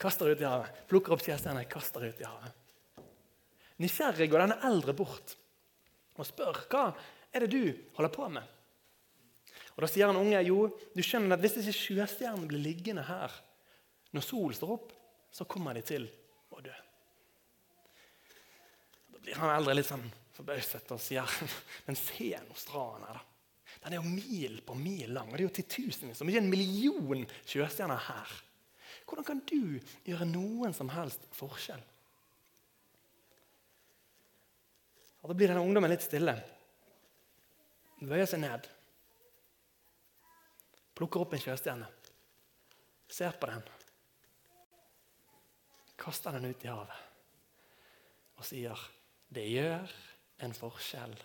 Kaster 0.00 0.28
ut 0.32 0.40
i 0.40 0.46
havet. 0.48 0.82
Plukker 0.90 1.16
opp 1.16 1.24
skjærsteinene, 1.24 1.66
kaster 1.70 2.04
ut 2.04 2.20
i 2.20 2.28
havet. 2.28 2.62
Nysgjerrig 3.82 4.28
går 4.32 4.44
denne 4.44 4.60
eldre 4.64 4.94
bort 4.96 5.36
og 6.16 6.24
spør 6.24 6.62
hva 6.72 6.84
er 7.34 7.44
det 7.44 7.52
du 7.52 7.74
holder 7.96 8.12
på 8.12 8.28
med. 8.32 8.44
Og 9.76 9.84
Da 9.84 9.88
sier 9.92 10.08
han 10.08 10.16
unge 10.16 10.40
jo, 10.46 10.70
du 10.96 11.02
skjønner 11.04 11.36
at 11.36 11.42
hvis 11.44 11.58
ikke 11.60 11.76
sjøstjernene 11.76 12.48
blir 12.48 12.62
liggende 12.64 13.04
her 13.04 13.32
når 14.16 14.24
solen 14.24 14.56
står 14.56 14.72
opp, 14.78 14.92
så 15.28 15.44
kommer 15.44 15.76
de 15.76 15.82
til 15.84 16.06
å 16.56 16.62
dø. 16.64 16.72
Da 19.12 19.20
blir 19.20 19.36
han 19.36 19.52
eldre 19.52 19.76
litt 19.76 19.90
sånn 19.90 20.06
forbauset 20.36 20.92
og 20.94 21.02
sier 21.02 21.36
men 21.86 21.98
se 22.00 22.32
nå 22.40 22.56
stranden 22.56 23.08
her, 23.10 23.20
da. 23.20 23.32
Den 23.84 23.92
er 23.92 24.00
jo 24.00 24.08
mil 24.08 24.56
på 24.64 24.74
mil 24.78 25.12
lang, 25.12 25.28
og 25.28 25.36
det 25.36 25.44
er 25.44 25.48
jo 25.50 25.56
titusenvis, 25.58 26.22
om 26.24 26.30
ikke 26.30 26.40
en 26.40 26.50
million 26.50 27.26
sjøstjerner 27.46 28.00
her. 28.08 28.32
Hvordan 29.06 29.26
kan 29.26 29.42
du 29.46 29.78
gjøre 30.06 30.26
noen 30.28 30.74
som 30.74 30.90
helst 30.90 31.26
forskjell? 31.36 31.82
Og 35.22 35.30
Da 35.30 35.34
blir 35.34 35.50
denne 35.50 35.62
ungdommen 35.62 35.90
litt 35.90 36.04
stille. 36.04 36.34
Bøyer 38.02 38.28
seg 38.30 38.42
ned. 38.42 38.66
Plukker 40.96 41.22
opp 41.22 41.34
en 41.34 41.42
sjøstjerne. 41.42 41.88
Ser 43.10 43.34
på 43.38 43.48
den. 43.50 43.64
Kaster 45.96 46.36
den 46.36 46.50
ut 46.50 46.64
i 46.64 46.70
havet. 46.70 47.02
Og 48.36 48.44
sier, 48.44 48.78
'Det 49.32 49.46
gjør 49.50 49.92
en 50.38 50.52
forskjell 50.52 51.16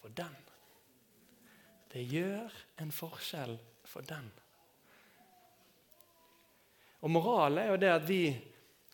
for 0.00 0.08
den'. 0.08 0.36
Det 1.92 2.04
gjør 2.08 2.52
en 2.78 2.92
forskjell 2.92 3.58
for 3.84 4.00
den. 4.00 4.30
Og 7.04 7.12
Moralen 7.12 7.62
er 7.62 7.72
jo 7.72 7.80
det 7.80 7.90
at 7.92 8.06
vi 8.08 8.22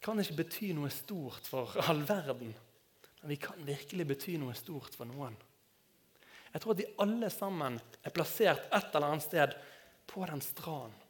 kan 0.05 0.21
ikke 0.21 0.43
bety 0.43 0.71
noe 0.77 0.91
stort 0.93 1.49
for 1.49 1.73
all 1.89 2.03
verden. 2.05 2.53
Men 3.23 3.33
vi 3.33 3.39
kan 3.41 3.61
virkelig 3.65 4.07
bety 4.11 4.37
noe 4.41 4.53
stort 4.59 4.97
for 4.97 5.09
noen. 5.09 5.37
Jeg 6.53 6.63
tror 6.63 6.75
at 6.75 6.83
vi 6.83 6.91
alle 7.03 7.31
sammen 7.33 7.79
er 7.81 8.15
plassert 8.15 8.69
et 8.69 8.93
eller 8.93 9.09
annet 9.09 9.25
sted 9.25 9.55
på 10.07 10.27
den 10.29 10.43
stranden. 10.45 11.01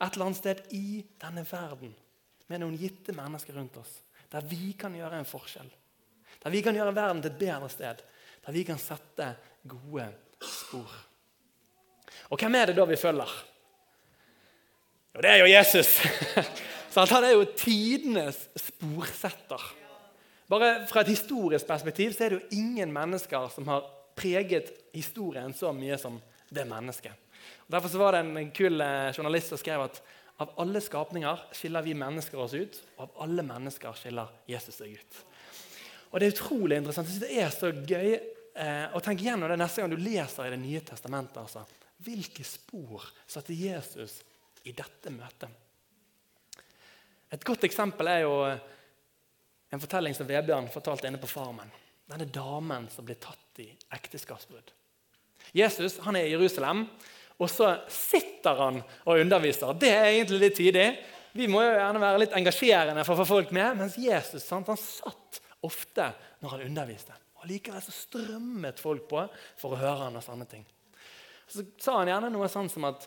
Et 0.00 0.14
eller 0.14 0.28
annet 0.28 0.38
sted 0.38 0.62
i 0.74 1.02
denne 1.20 1.42
verden 1.46 1.92
med 2.46 2.62
noen 2.62 2.78
gitte 2.78 3.14
mennesker 3.16 3.58
rundt 3.58 3.76
oss. 3.80 3.98
Der 4.30 4.46
vi 4.46 4.72
kan 4.78 4.94
gjøre 4.96 5.18
en 5.18 5.28
forskjell. 5.28 5.68
Der 6.42 6.54
vi 6.54 6.62
kan 6.62 6.74
gjøre 6.76 6.94
verden 6.94 7.22
til 7.22 7.32
et 7.32 7.42
bedre 7.42 7.68
sted. 7.72 8.00
Der 8.46 8.54
vi 8.54 8.64
kan 8.66 8.80
sette 8.80 9.32
gode 9.66 10.06
spor. 10.38 10.96
Og 12.30 12.40
hvem 12.40 12.54
er 12.58 12.70
det 12.70 12.78
da 12.78 12.86
vi 12.88 12.98
følger? 12.98 13.34
Jo, 15.16 15.22
det 15.24 15.30
er 15.32 15.38
jo 15.40 15.48
Jesus. 15.48 15.90
Han 16.96 17.24
er 17.24 17.30
jo 17.32 17.44
tidenes 17.56 18.36
sporsetter. 18.60 19.62
Bare 20.48 20.84
Fra 20.90 21.00
et 21.00 21.14
historisk 21.14 21.64
perspektiv 21.66 22.12
så 22.12 22.26
er 22.26 22.34
det 22.34 22.42
jo 22.42 22.58
ingen 22.58 22.92
mennesker 22.92 23.48
som 23.54 23.68
har 23.72 23.86
preget 24.16 24.74
historien 24.92 25.56
så 25.56 25.72
mye 25.72 25.96
som 26.00 26.18
det 26.52 26.66
mennesket. 26.68 27.16
Og 27.64 27.72
derfor 27.72 27.94
så 27.94 28.02
var 28.02 28.12
det 28.12 28.22
en 28.26 28.52
kul 28.52 28.80
eh, 28.80 29.16
journalist 29.16 29.54
som 29.54 29.60
skrev 29.60 29.86
at 29.86 30.02
av 30.44 30.52
alle 30.60 30.84
skapninger 30.84 31.48
skiller 31.56 31.88
vi 31.88 31.96
mennesker 31.96 32.44
oss 32.44 32.52
ut, 32.52 32.78
og 32.98 33.06
av 33.06 33.24
alle 33.24 33.48
mennesker 33.48 33.96
skiller 33.96 34.36
Jesus 34.52 34.76
seg 34.82 35.00
ut. 35.00 35.20
Og 36.12 36.20
Det 36.20 36.28
er 36.28 36.36
utrolig 36.36 36.76
interessant. 36.76 37.08
Jeg 37.08 37.16
synes 37.16 37.24
Det 37.24 37.40
er 37.40 37.56
så 37.56 37.72
gøy 37.72 38.12
eh, 38.12 38.86
å 38.92 39.00
tenke 39.00 39.24
gjennom 39.24 39.48
det 39.48 39.62
neste 39.64 39.80
gang 39.80 39.96
du 39.96 39.96
leser 39.96 40.44
i 40.44 40.54
Det 40.58 40.60
nye 40.60 40.84
testamentet. 40.84 41.40
Altså. 41.40 41.64
Hvilke 42.04 42.44
spor 42.44 43.08
satte 43.24 43.56
Jesus 43.56 44.20
i 44.66 44.74
dette 44.76 45.12
møtet? 45.14 45.62
Et 47.34 47.44
godt 47.44 47.66
eksempel 47.66 48.08
er 48.10 48.22
jo 48.22 48.34
eh, 48.46 48.62
en 49.74 49.82
fortelling 49.82 50.14
som 50.14 50.28
Vebjørn 50.28 50.70
fortalte 50.72 51.08
inne 51.08 51.20
på 51.20 51.30
Farmen. 51.30 51.72
Denne 52.06 52.28
damen 52.30 52.86
som 52.92 53.06
blir 53.06 53.18
tatt 53.18 53.60
i 53.64 53.66
ekteskapsbrudd. 53.96 54.70
Jesus 55.56 55.98
han 56.04 56.18
er 56.18 56.28
i 56.28 56.34
Jerusalem, 56.34 56.84
og 57.36 57.50
så 57.50 57.72
sitter 57.92 58.62
han 58.62 58.78
og 59.04 59.20
underviser. 59.20 59.74
Det 59.76 59.90
er 59.92 60.12
egentlig 60.12 60.40
litt 60.40 60.56
tidlig. 60.56 60.86
Vi 61.36 61.48
må 61.50 61.60
jo 61.66 61.74
gjerne 61.74 62.00
være 62.00 62.22
litt 62.22 62.36
engasjerende 62.38 63.04
for 63.04 63.16
å 63.16 63.24
få 63.24 63.28
folk 63.34 63.52
med. 63.52 63.76
Mens 63.82 63.98
Jesus 64.00 64.46
sant, 64.46 64.70
han 64.70 64.80
satt 64.80 65.42
ofte 65.66 66.08
når 66.40 66.54
han 66.54 66.64
underviste. 66.70 67.16
Og 67.42 67.50
Likevel 67.50 67.82
så 67.84 67.92
strømmet 67.92 68.80
folk 68.80 69.04
på 69.10 69.26
for 69.60 69.74
å 69.74 69.80
høre 69.80 70.06
han 70.06 70.16
og 70.16 70.24
sånne 70.24 70.48
ting. 70.48 70.64
Så 71.46 71.66
sa 71.82 71.98
han 72.00 72.10
gjerne 72.10 72.32
noe 72.32 72.48
sånn 72.50 72.70
som 72.72 72.88
at 72.88 73.04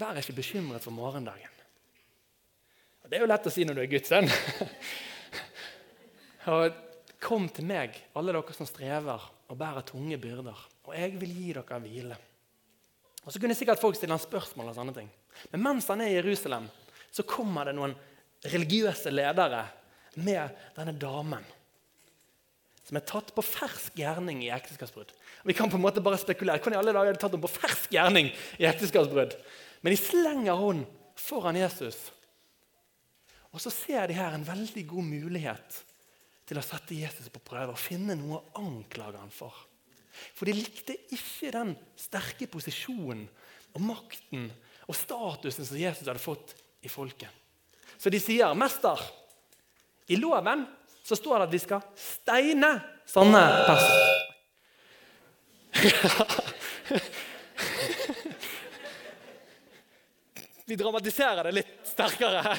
Vær 0.00 0.18
ikke 0.20 0.36
bekymret 0.36 0.84
for 0.84 0.94
morgendagen. 0.94 1.52
Og 3.04 3.10
Det 3.10 3.18
er 3.18 3.22
jo 3.24 3.30
lett 3.30 3.46
å 3.46 3.52
si 3.54 3.64
når 3.64 3.78
du 3.78 3.82
er 3.84 3.92
Guds 3.92 4.10
sønn. 4.12 4.28
og 6.52 6.82
Kom 7.26 7.48
til 7.50 7.64
meg, 7.66 7.94
alle 8.14 8.34
dere 8.34 8.54
som 8.54 8.68
strever 8.68 9.22
og 9.48 9.58
bærer 9.58 9.86
tunge 9.88 10.18
byrder, 10.20 10.58
og 10.84 10.92
jeg 10.94 11.14
vil 11.18 11.32
gi 11.32 11.54
dere 11.56 11.78
hvile. 11.82 12.18
Og 13.24 13.32
Så 13.32 13.40
kunne 13.42 13.56
sikkert 13.58 13.80
folk 13.80 13.96
stille 13.96 14.14
han 14.14 14.22
spørsmål. 14.22 14.68
og 14.68 14.76
sånne 14.76 14.94
ting. 14.94 15.08
Men 15.50 15.62
mens 15.64 15.88
han 15.88 16.04
er 16.04 16.12
i 16.12 16.18
Jerusalem, 16.20 16.68
så 17.10 17.24
kommer 17.26 17.64
det 17.64 17.74
noen 17.74 17.96
religiøse 18.44 19.10
ledere 19.10 19.64
med 20.16 20.54
denne 20.76 20.94
damen 21.00 21.44
som 22.86 22.98
er 23.00 23.06
tatt 23.08 23.32
på 23.34 23.42
fersk 23.42 23.96
gjerning 23.98 24.44
i 24.44 24.52
ekteskapsbrudd. 24.54 25.10
Vi 25.42 25.54
kan 25.58 25.70
på 25.70 25.78
en 25.78 25.82
måte 25.82 26.02
bare 26.04 26.20
spekulere. 26.22 26.60
Hvordan 26.62 26.76
i 26.76 26.78
alle 26.78 26.92
dager 26.94 27.10
er 27.10 27.16
det 27.16 27.22
tatt 27.24 27.32
henne 27.34 27.42
på 27.42 27.50
fersk 27.50 27.90
gjerning 27.96 28.28
i 28.62 28.68
ekteskapsbrudd? 28.68 29.34
Men 29.82 29.92
de 29.94 30.00
slenger 30.00 30.58
hånden 30.58 30.86
foran 31.16 31.56
Jesus. 31.58 31.98
Og 33.54 33.62
så 33.62 33.72
ser 33.72 34.08
de 34.08 34.16
her 34.18 34.34
en 34.36 34.44
veldig 34.44 34.84
god 34.88 35.06
mulighet 35.08 35.78
til 36.46 36.60
å 36.60 36.64
sette 36.64 36.98
Jesus 36.98 37.30
på 37.32 37.42
prøve 37.42 37.72
og 37.72 37.80
finne 37.80 38.14
noe 38.18 38.38
å 38.38 38.62
anklage 38.62 39.18
ham 39.18 39.32
for. 39.32 39.54
For 40.36 40.48
de 40.48 40.54
likte 40.56 40.94
ikke 41.12 41.52
den 41.54 41.74
sterke 41.98 42.48
posisjonen 42.52 43.24
og 43.76 43.82
makten 43.84 44.48
og 44.86 44.96
statusen 44.96 45.66
som 45.66 45.80
Jesus 45.80 46.06
hadde 46.06 46.22
fått 46.22 46.54
i 46.84 46.88
folket. 46.92 47.30
Så 47.96 48.12
de 48.12 48.20
sier, 48.20 48.54
'Mester, 48.54 49.00
i 50.08 50.16
loven 50.16 50.66
så 51.02 51.16
står 51.16 51.38
det 51.38 51.46
at 51.46 51.52
vi 51.52 51.58
skal 51.58 51.80
steine 51.96 52.72
sånne 53.08 53.42
personer. 53.66 54.12
Vi 60.66 60.76
dramatiserer 60.76 61.46
det 61.46 61.52
litt 61.60 61.74
sterkere 61.86 62.40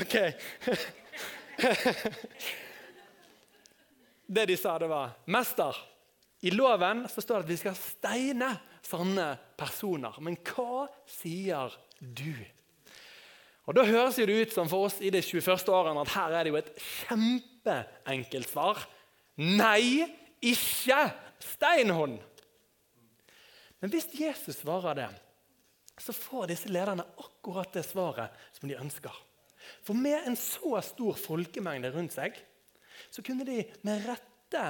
ok. 0.00 0.14
Det 4.26 4.46
de 4.46 4.56
sa, 4.56 4.78
det 4.78 4.86
var 4.90 5.10
Mester, 5.26 5.76
i 6.46 6.50
loven 6.54 7.08
så 7.10 7.20
står 7.24 7.42
det 7.42 7.46
at 7.46 7.50
vi 7.50 7.56
skal 7.64 7.76
steine 7.78 8.50
sånne 8.84 9.38
personer. 9.58 10.14
Men 10.22 10.36
hva 10.46 10.86
sier 11.10 11.74
du? 11.98 12.34
Og 13.64 13.74
Da 13.74 13.82
høres 13.88 14.16
det 14.20 14.28
ut 14.28 14.52
som 14.52 14.68
for 14.68 14.84
oss 14.90 15.00
i 15.00 15.10
de 15.10 15.22
21. 15.24 15.72
årene 15.72 16.02
at 16.04 16.14
her 16.14 16.30
er 16.36 16.44
det 16.44 16.52
jo 16.52 16.60
et 16.60 16.84
kjempeenkelt 16.84 18.50
svar. 18.52 18.76
Nei, 19.40 20.04
ikke 20.44 21.00
steinhånd. 21.42 22.20
Men 23.84 23.92
hvis 23.92 24.06
Jesus 24.16 24.62
svarer 24.62 24.96
det, 24.96 25.10
så 26.00 26.14
får 26.16 26.46
disse 26.48 26.70
lederne 26.72 27.04
akkurat 27.20 27.68
det 27.76 27.82
svaret 27.84 28.32
som 28.56 28.70
de 28.70 28.78
ønsker. 28.80 29.12
For 29.84 29.92
med 29.92 30.24
en 30.24 30.38
så 30.40 30.78
stor 30.86 31.18
folkemengde 31.20 31.90
rundt 31.92 32.14
seg, 32.16 32.38
så 33.12 33.20
kunne 33.20 33.44
de 33.44 33.58
med 33.84 34.06
rette 34.08 34.62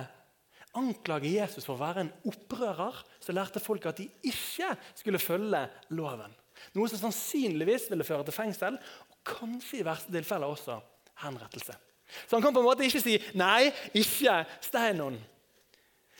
anklage 0.74 1.30
Jesus 1.30 1.62
for 1.62 1.76
å 1.76 1.84
være 1.84 2.02
en 2.02 2.10
opprører 2.26 2.98
som 3.22 3.38
lærte 3.38 3.62
folk 3.62 3.86
at 3.86 4.00
de 4.02 4.08
ikke 4.26 4.72
skulle 4.98 5.22
følge 5.22 5.60
loven. 5.94 6.34
Noe 6.74 6.90
som 6.90 7.04
sannsynligvis 7.04 7.86
ville 7.92 8.06
føre 8.06 8.26
til 8.26 8.34
fengsel, 8.34 8.80
og 8.82 9.20
kanskje 9.30 9.78
i 9.78 9.86
verste 9.86 10.10
tilfelle 10.10 10.48
også 10.50 10.80
henrettelse. 11.22 11.78
Så 12.26 12.34
han 12.34 12.42
kan 12.42 12.58
på 12.58 12.64
en 12.64 12.66
måte 12.66 12.82
ikke 12.82 13.04
si 13.06 13.14
'nei, 13.38 13.70
ikke 13.94 14.42
Steinon'. 14.58 15.22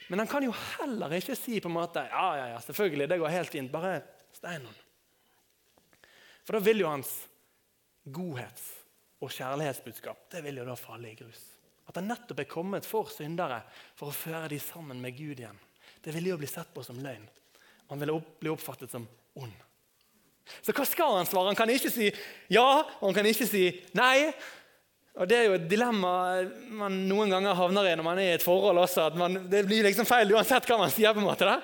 Men 0.08 0.20
han 0.20 0.28
kan 0.28 0.44
jo 0.44 0.52
heller 0.52 1.12
ikke 1.16 1.36
si 1.38 1.60
på 1.60 1.68
en 1.68 1.78
måte 1.78 2.04
'ja, 2.04 2.36
ja, 2.36 2.46
ja, 2.54 2.60
selvfølgelig, 2.60 3.08
det 3.08 3.18
går 3.18 3.28
helt 3.28 3.50
fint, 3.50 3.72
bare 3.72 4.02
Steinon'. 4.32 4.80
For 6.44 6.52
da 6.52 6.58
vil 6.58 6.80
jo 6.80 6.88
hans 6.88 7.28
godhets- 8.04 8.84
og 9.20 9.30
kjærlighetsbudskap 9.30 10.30
det 10.30 10.42
vil 10.44 10.56
jo 10.60 10.64
da 10.64 10.74
falle 10.74 11.10
i 11.10 11.14
grus. 11.14 11.40
At 11.88 11.96
han 11.96 12.08
nettopp 12.08 12.40
er 12.40 12.48
kommet 12.48 12.86
for 12.86 13.08
syndere 13.12 13.62
for 13.96 14.08
å 14.08 14.16
føre 14.16 14.48
de 14.48 14.58
sammen 14.60 15.00
med 15.00 15.16
Gud 15.16 15.40
igjen. 15.40 15.58
Det 16.02 16.12
ville 16.14 16.28
jo 16.28 16.40
bli 16.40 16.48
sett 16.48 16.72
på 16.74 16.84
som 16.84 17.00
løgn. 17.00 17.28
Han 17.88 18.00
ville 18.00 18.12
opp, 18.12 18.40
bli 18.40 18.52
oppfattet 18.52 18.90
som 18.90 19.06
ond. 19.34 19.52
Så 20.60 20.72
hva 20.76 20.84
skal 20.84 21.16
han 21.18 21.28
svare? 21.28 21.52
Han 21.52 21.56
kan 21.56 21.70
ikke 21.72 21.92
si 21.92 22.10
ja, 22.52 22.84
og 23.00 23.06
han 23.06 23.16
kan 23.16 23.28
ikke 23.28 23.48
si 23.48 23.64
nei. 23.96 24.32
Og 25.14 25.28
Det 25.30 25.36
er 25.38 25.44
jo 25.46 25.54
et 25.54 25.68
dilemma 25.70 26.12
man 26.74 26.94
noen 27.06 27.30
ganger 27.30 27.54
havner 27.54 27.86
i 27.86 27.94
når 27.94 28.06
man 28.06 28.18
er 28.18 28.32
i 28.32 28.36
et 28.38 28.42
forhold 28.42 28.80
også. 28.82 29.08
at 29.12 29.18
man, 29.18 29.44
Det 29.50 29.62
blir 29.66 29.86
liksom 29.86 30.08
feil 30.08 30.32
uansett 30.34 30.66
hva 30.66 30.78
man 30.80 30.90
sier. 30.90 31.14
på 31.14 31.22
en 31.22 31.28
måte 31.28 31.46
da. 31.46 31.60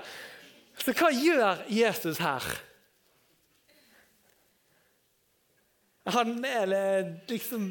Så 0.79 0.95
hva 0.95 1.11
gjør 1.11 1.65
Jesus 1.69 2.19
her? 2.23 2.47
Han, 6.11 6.45
er 6.45 6.71
liksom, 7.29 7.67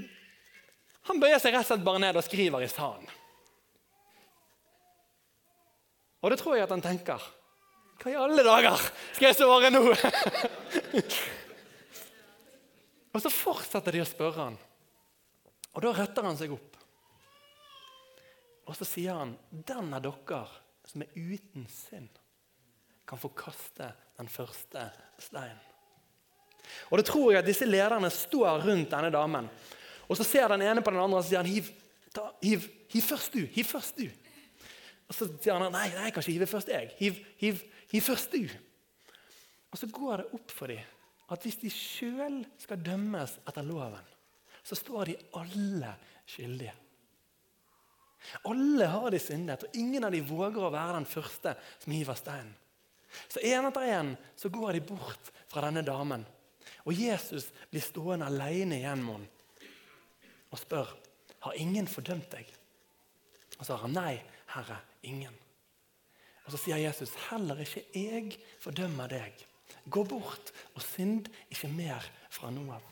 han 1.10 1.20
bøyer 1.20 1.40
seg 1.42 1.56
rett 1.56 1.66
og 1.66 1.72
slett 1.72 1.88
bare 1.88 2.04
ned 2.04 2.20
og 2.20 2.24
skriver 2.24 2.64
i 2.64 2.70
sanden. 2.72 3.10
Og 6.20 6.32
det 6.32 6.40
tror 6.42 6.56
jeg 6.56 6.68
at 6.68 6.76
han 6.76 6.84
tenker. 6.84 7.24
Hva 8.00 8.12
i 8.12 8.20
alle 8.20 8.44
dager 8.44 8.80
skal 9.16 9.30
jeg 9.30 9.40
svare 9.40 9.72
nå? 9.72 9.82
og 13.16 13.24
så 13.24 13.32
fortsetter 13.32 13.96
de 13.96 14.04
å 14.04 14.08
spørre 14.08 14.44
han. 14.44 14.60
Og 15.76 15.84
da 15.86 15.94
retter 15.96 16.26
han 16.26 16.38
seg 16.40 16.54
opp. 16.56 16.78
Og 18.70 18.76
så 18.78 18.86
sier 18.86 19.18
han, 19.18 19.38
'Den 19.52 19.94
av 19.94 20.02
dere 20.02 20.48
som 20.86 21.02
er 21.02 21.10
uten 21.16 21.68
synd, 21.68 22.20
kan 23.06 23.18
få 23.18 23.30
kaste 23.30 23.94
den 24.18 24.28
første 24.28 24.92
steinen.' 25.18 25.66
Og 26.92 26.98
det 26.98 27.06
tror 27.06 27.32
jeg 27.32 27.40
at 27.40 27.46
disse 27.46 27.66
lederne 27.66 28.10
står 28.10 28.62
rundt 28.66 28.92
denne 28.92 29.10
damen. 29.10 29.50
Og 30.08 30.18
så 30.18 30.24
ser 30.24 30.48
den 30.48 30.62
ene 30.62 30.82
på 30.82 30.92
den 30.92 31.00
andre 31.00 31.18
og 31.18 31.26
sier 31.26 31.42
han, 31.42 31.50
hiv, 31.50 31.70
ta, 32.14 32.32
hiv, 32.44 32.66
hiv 32.90 33.02
først 33.02 33.34
du. 33.34 33.46
Hiv 33.46 33.66
først 33.66 33.98
du. 33.98 34.10
Og 35.10 35.16
så 35.16 35.26
sier 35.42 35.58
han 35.58 35.72
nei, 35.72 35.90
nei 35.90 36.08
jeg 36.10 36.14
kan 36.14 36.22
ikke 36.22 36.36
hive 36.36 36.50
først 36.50 36.72
jeg. 36.74 36.92
Hiv, 37.00 37.20
hiv, 37.42 37.62
hiv 37.90 38.06
først 38.06 38.32
du. 38.32 38.46
Og 39.70 39.78
så 39.78 39.90
går 39.94 40.24
det 40.24 40.32
opp 40.38 40.54
for 40.54 40.68
dem 40.74 40.86
at 41.30 41.44
hvis 41.46 41.60
de 41.62 41.70
sjøl 41.70 42.40
skal 42.58 42.80
dømmes 42.82 43.36
etter 43.46 43.66
loven, 43.66 44.06
så 44.70 44.78
står 44.78 45.10
de 45.10 45.18
alle 45.40 45.96
skyldige. 46.30 46.76
Alle 48.46 48.86
har 48.92 49.10
de 49.12 49.20
syndet, 49.22 49.64
og 49.66 49.78
ingen 49.80 50.06
av 50.06 50.14
dem 50.14 50.28
våger 50.28 50.66
å 50.68 50.74
være 50.74 50.98
den 51.00 51.08
første 51.10 51.56
som 51.80 51.94
hiver 51.96 52.18
steinen. 52.20 52.52
Så 53.26 53.42
en 53.42 53.66
etter 53.66 53.88
en 53.90 54.12
så 54.38 54.52
går 54.54 54.78
de 54.78 54.84
bort 54.92 55.32
fra 55.50 55.64
denne 55.66 55.82
damen. 55.88 56.26
Og 56.86 56.94
Jesus 56.94 57.48
blir 57.72 57.82
stående 57.82 58.28
alene 58.30 58.78
igjen 58.78 59.02
med 59.02 59.16
henne 59.18 59.36
og 60.50 60.58
spør 60.58 60.96
har 61.46 61.58
ingen 61.62 61.86
fordømt 61.90 62.32
deg. 62.34 62.48
Og 63.60 63.66
så 63.66 63.76
har 63.76 63.84
han 63.86 63.94
nei, 63.94 64.16
Herre, 64.50 64.80
ingen. 65.06 65.36
Og 66.46 66.54
Så 66.56 66.64
sier 66.64 66.82
Jesus 66.82 67.14
heller 67.28 67.60
ikke 67.62 67.84
jeg 67.94 68.40
fordømmer 68.62 69.12
deg. 69.12 69.36
Gå 69.86 70.02
bort 70.10 70.50
og 70.74 70.82
synd 70.82 71.30
ikke 71.54 71.70
mer 71.70 72.08
fra 72.34 72.50
nå 72.50 72.64
av. 72.74 72.86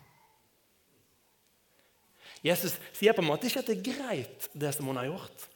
Jesus 2.45 2.77
sier 2.95 3.15
på 3.15 3.23
en 3.23 3.29
måte 3.31 3.49
ikke 3.49 3.63
at 3.63 3.69
det 3.69 3.77
er 3.77 3.87
greit, 3.87 4.49
det 4.53 4.73
som 4.75 4.89
hun 4.89 4.99
har 4.99 5.09
gjort. 5.09 5.47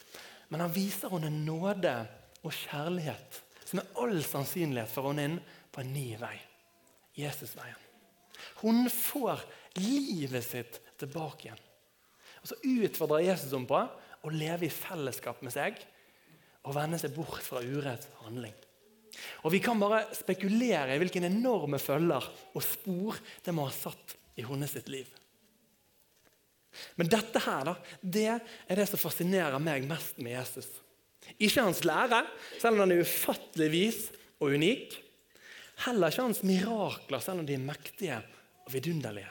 Men 0.50 0.64
han 0.64 0.74
viser 0.74 1.12
henne 1.12 1.30
nåde 1.32 1.94
og 2.42 2.54
kjærlighet 2.64 3.42
som 3.72 3.78
med 3.80 4.00
all 4.02 4.18
sannsynlighet 4.26 4.90
får 4.92 5.06
henne 5.08 5.28
inn 5.28 5.38
på 5.72 5.80
en 5.80 5.92
ny 5.94 6.08
vei. 6.20 6.34
Jesusveien. 7.16 7.78
Hun 8.60 8.84
får 8.92 9.40
livet 9.80 10.44
sitt 10.44 10.80
tilbake 11.00 11.48
igjen. 11.48 11.62
Og 12.42 12.50
Så 12.50 12.58
utfordrer 12.60 13.28
Jesus 13.30 13.52
henne 13.54 13.70
på 13.70 13.80
å 14.22 14.34
leve 14.34 14.66
i 14.66 14.74
fellesskap 14.74 15.40
med 15.44 15.54
seg 15.54 15.80
og 16.66 16.76
vende 16.76 17.00
seg 17.00 17.14
bort 17.16 17.40
fra 17.44 17.62
urett 17.62 18.04
handling. 18.22 18.54
Og 19.44 19.52
Vi 19.52 19.60
kan 19.62 19.80
bare 19.80 20.04
spekulere 20.16 20.94
i 20.94 21.00
hvilken 21.00 21.28
enorme 21.28 21.80
følger 21.80 22.28
og 22.52 22.64
spor 22.64 23.18
det 23.44 23.54
må 23.54 23.68
ha 23.68 23.74
satt 23.74 24.16
i 24.36 24.44
hennes 24.46 24.76
liv. 24.88 25.08
Men 26.96 27.10
dette 27.12 27.42
her, 27.44 27.66
da, 27.68 27.74
det 28.00 28.28
er 28.32 28.78
det 28.78 28.86
som 28.90 29.00
fascinerer 29.00 29.60
meg 29.62 29.86
mest 29.88 30.20
med 30.22 30.36
Jesus. 30.36 30.68
Ikke 31.38 31.64
hans 31.64 31.84
lære, 31.86 32.22
selv 32.58 32.76
om 32.76 32.82
den 32.82 32.96
er 32.96 33.04
ufattelig 33.06 33.68
vis 33.72 34.00
og 34.42 34.56
unik. 34.56 34.96
Heller 35.86 36.12
ikke 36.12 36.26
hans 36.26 36.42
mirakler, 36.46 37.22
selv 37.22 37.42
om 37.42 37.48
de 37.48 37.56
er 37.56 37.64
mektige 37.64 38.18
og 38.66 38.72
vidunderlige. 38.74 39.30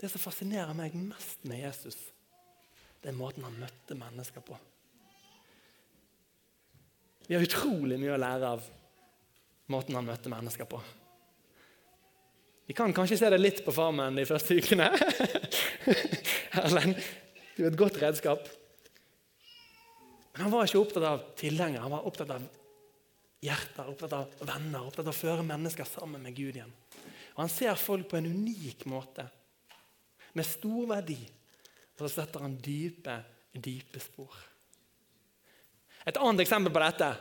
Det 0.00 0.08
som 0.08 0.22
fascinerer 0.22 0.72
meg 0.76 0.96
mest 0.96 1.44
med 1.48 1.60
Jesus, 1.60 1.98
det 3.00 3.12
er 3.12 3.16
måten 3.16 3.44
han 3.44 3.58
møtte 3.60 3.96
mennesker 3.96 4.44
på. 4.44 4.56
Vi 7.26 7.36
har 7.36 7.44
utrolig 7.44 7.98
mye 8.00 8.16
å 8.16 8.20
lære 8.20 8.54
av 8.56 8.64
måten 9.70 9.96
han 9.96 10.08
møtte 10.08 10.32
mennesker 10.32 10.66
på. 10.68 10.80
Vi 12.70 12.74
kan 12.74 12.92
kanskje 12.94 13.16
se 13.18 13.28
det 13.32 13.38
litt 13.40 13.64
på 13.66 13.72
Farmen 13.74 14.14
de 14.14 14.22
første 14.22 14.54
ukene. 14.54 14.84
Erlend, 16.60 17.00
du 17.56 17.64
er 17.64 17.72
et 17.72 17.78
godt 17.80 17.98
redskap. 17.98 18.44
Men 20.36 20.44
han 20.44 20.52
var 20.52 20.70
ikke 20.70 20.78
opptatt 20.78 21.08
av 21.08 21.24
tilhengere, 21.40 21.82
han 21.82 21.90
var 21.90 22.06
opptatt 22.06 22.30
av 22.36 22.46
hjerter, 23.42 23.90
opptatt 23.90 24.14
av 24.20 24.46
venner, 24.52 24.86
opptatt 24.86 25.02
av 25.02 25.10
å 25.10 25.18
føre 25.18 25.48
mennesker 25.50 25.90
sammen 25.96 26.22
med 26.22 26.38
Gud 26.38 26.60
igjen. 26.60 26.70
Og 27.32 27.42
Han 27.42 27.52
ser 27.56 27.74
folk 27.74 28.06
på 28.14 28.20
en 28.22 28.30
unik 28.30 28.86
måte, 28.86 29.26
med 30.38 30.46
stor 30.46 30.86
verdi. 30.94 31.18
Og 31.98 32.06
så 32.06 32.14
setter 32.20 32.46
han 32.46 32.54
dype, 32.54 33.20
dype 33.50 34.06
spor. 34.06 34.42
Et 36.06 36.22
annet 36.22 36.46
eksempel 36.46 36.70
på 36.70 36.86
dette 36.86 37.14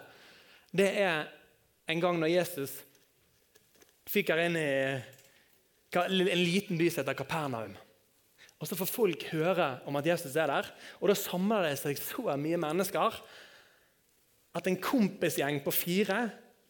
det 0.78 0.94
er 1.10 1.24
en 1.90 2.06
gang 2.06 2.22
når 2.22 2.38
Jesus 2.38 2.84
fikk 4.06 4.30
her 4.30 4.46
inn 4.46 4.62
i 4.62 4.74
en 5.96 6.44
liten 6.44 6.78
by 6.78 6.90
som 6.90 7.02
heter 7.02 7.18
Kapernaum. 7.18 7.76
Og 8.60 8.68
Så 8.68 8.76
får 8.76 8.92
folk 8.92 9.24
høre 9.32 9.70
om 9.88 9.96
at 9.96 10.06
Jesus 10.06 10.36
er 10.36 10.52
der, 10.52 10.68
og 11.00 11.08
da 11.10 11.16
samler 11.16 11.70
det 11.70 11.78
seg 11.80 12.00
så 12.02 12.36
mye 12.38 12.60
mennesker 12.60 13.22
at 14.56 14.68
en 14.68 14.80
kompisgjeng 14.82 15.62
på 15.64 15.72
fire 15.72 16.20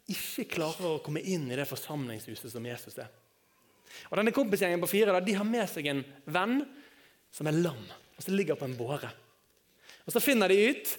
ikke 0.10 0.48
klarer 0.56 0.86
å 0.96 1.02
komme 1.06 1.22
inn 1.22 1.48
i 1.50 1.58
det 1.58 1.68
forsamlingshuset 1.70 2.52
som 2.54 2.66
Jesus 2.66 2.98
er. 3.02 3.10
Og 4.10 4.18
denne 4.20 4.34
Kompisgjengen 4.34 4.82
på 4.82 4.90
fire 4.90 5.18
de 5.26 5.36
har 5.38 5.48
med 5.48 5.66
seg 5.70 5.90
en 5.90 6.04
venn 6.30 6.62
som 7.34 7.50
er 7.50 7.58
lam, 7.58 7.82
og 8.18 8.26
som 8.26 8.36
ligger 8.38 8.58
på 8.58 8.68
en 8.68 8.78
båre. 8.78 9.10
Og 10.06 10.14
Så 10.14 10.22
finner 10.24 10.50
de 10.50 10.70
ut 10.70 10.96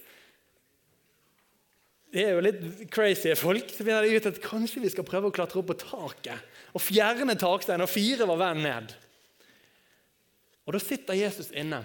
det 2.10 2.24
er 2.24 2.34
jo 2.34 2.42
litt 2.42 2.90
crazy 2.90 3.30
folk. 3.38 3.70
Så 3.70 3.84
finner 3.84 4.06
de 4.06 4.16
ut 4.18 4.26
at 4.30 4.42
kanskje 4.42 4.82
vi 4.82 4.90
skal 4.90 5.06
prøve 5.06 5.30
å 5.30 5.34
klatre 5.34 5.60
opp 5.60 5.70
på 5.70 5.78
taket 5.78 6.74
og 6.74 6.82
fjerne 6.82 7.36
taksteinen. 7.38 7.86
Og 7.86 7.92
fire 7.92 8.26
var 8.30 8.40
venn 8.42 8.64
ned. 8.66 8.94
Og 10.66 10.74
Da 10.74 10.82
sitter 10.82 11.18
Jesus 11.18 11.50
inne 11.54 11.80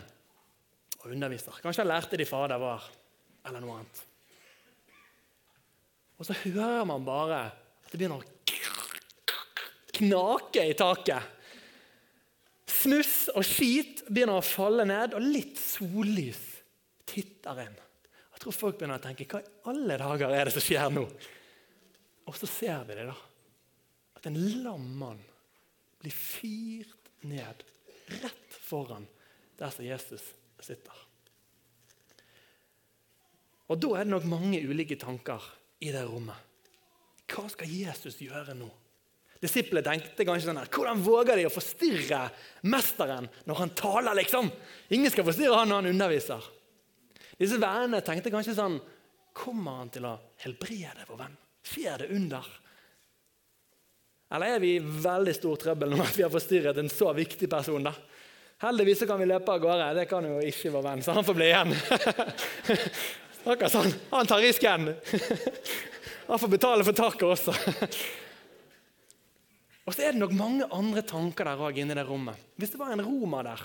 og 1.02 1.12
underviser. 1.14 1.62
Kanskje 1.62 1.86
han 1.86 1.92
lærte 1.94 2.18
de 2.18 2.26
Fader 2.28 2.62
var, 2.62 2.90
eller 3.46 3.62
noe 3.62 3.80
annet. 3.80 4.02
Og 6.18 6.28
så 6.28 6.36
hører 6.46 6.86
man 6.88 7.06
bare 7.06 7.40
at 7.50 7.92
det 7.92 8.00
begynner 8.00 8.22
å 8.22 8.34
knake 9.96 10.66
i 10.70 10.76
taket. 10.78 11.32
Smuss 12.70 13.32
og 13.34 13.46
skit 13.48 14.04
begynner 14.10 14.40
å 14.40 14.46
falle 14.46 14.86
ned, 14.88 15.16
og 15.18 15.24
litt 15.24 15.58
sollys 15.62 16.42
titter 17.10 17.62
inn. 17.66 17.78
Tror 18.46 18.54
folk 18.54 18.76
begynner 18.78 19.00
å 19.00 19.02
tenke 19.02 19.26
hva 19.26 19.40
i 19.42 19.54
alle 19.72 19.96
dager 19.98 20.30
er 20.38 20.46
det 20.46 20.52
som 20.54 20.62
skjer 20.62 20.92
nå? 20.94 21.02
Og 22.30 22.36
så 22.38 22.46
ser 22.46 22.84
vi 22.86 22.94
det, 22.94 23.08
da. 23.10 23.16
At 24.20 24.28
en 24.30 24.36
lam 24.62 24.84
mann 25.00 25.22
blir 25.98 26.14
fyrt 26.14 27.10
ned 27.26 27.64
rett 28.22 28.58
foran 28.68 29.08
der 29.58 29.74
som 29.74 29.88
Jesus 29.88 30.28
sitter. 30.62 31.00
Og 33.66 33.82
Da 33.82 33.90
er 33.98 34.06
det 34.06 34.14
nok 34.14 34.28
mange 34.30 34.60
ulike 34.62 35.00
tanker 35.02 35.42
i 35.82 35.90
det 35.90 36.04
rommet. 36.06 36.38
Hva 37.26 37.48
skal 37.50 37.72
Jesus 37.72 38.20
gjøre 38.22 38.54
nå? 38.54 38.68
Disiplene 39.42 39.82
tenkte 39.88 40.22
kanskje 40.22 40.52
sånn 40.52 40.62
her, 40.62 40.70
Hvordan 40.70 41.02
våger 41.02 41.42
de 41.42 41.48
å 41.50 41.54
forstyrre 41.54 42.28
mesteren 42.70 43.26
når 43.50 43.64
han 43.64 43.74
taler? 43.74 44.22
liksom? 44.22 44.54
Ingen 44.94 45.10
skal 45.10 45.26
forstyrre 45.26 45.64
han 45.64 45.74
når 45.74 45.82
han 45.82 45.92
underviser. 45.96 46.52
Disse 47.40 47.60
vennene 47.60 48.02
tenkte 48.06 48.32
kanskje 48.34 48.56
sånn 48.58 48.78
Kommer 49.36 49.82
han 49.82 49.90
til 49.92 50.06
å 50.08 50.14
helbrede 50.46 51.04
vår 51.10 51.18
venn? 51.20 51.34
Skjer 51.66 52.06
det 52.06 52.12
under? 52.16 52.46
Eller 54.36 54.56
er 54.56 54.62
vi 54.64 54.70
i 54.78 54.84
veldig 54.84 55.34
stor 55.36 55.60
trøbbel 55.60 55.92
når 55.92 56.14
vi 56.16 56.24
har 56.24 56.32
forstyrret 56.32 56.80
en 56.80 56.92
så 56.92 57.12
viktig 57.16 57.50
person? 57.52 57.84
da? 57.84 57.92
Heldigvis 58.64 59.04
kan 59.10 59.20
vi 59.20 59.28
løpe 59.28 59.52
av 59.52 59.60
gårde. 59.60 59.90
Det 60.00 60.06
kan 60.08 60.24
jo 60.24 60.40
ikke 60.40 60.72
vår 60.72 60.86
venn, 60.86 61.04
så 61.04 61.18
han 61.18 61.28
får 61.28 61.36
bli 61.36 61.50
igjen. 61.50 61.76
Akkurat 63.52 63.74
sånn. 63.74 63.92
Han 64.14 64.30
tar 64.30 64.42
risken. 64.42 64.94
Han 66.26 66.40
får 66.42 66.50
betale 66.50 66.82
for 66.82 66.98
taket 66.98 67.26
også. 67.28 67.54
Og 69.86 69.94
så 69.94 70.02
er 70.02 70.16
det 70.16 70.22
nok 70.24 70.32
mange 70.34 70.66
andre 70.74 71.04
tanker 71.06 71.46
der 71.46 71.62
òg 71.62 71.78
inni 71.78 71.94
det 71.94 72.08
rommet. 72.08 72.40
Hvis 72.58 72.74
det 72.74 72.80
var 72.82 72.96
en 72.96 73.04
romer 73.06 73.46
der, 73.46 73.62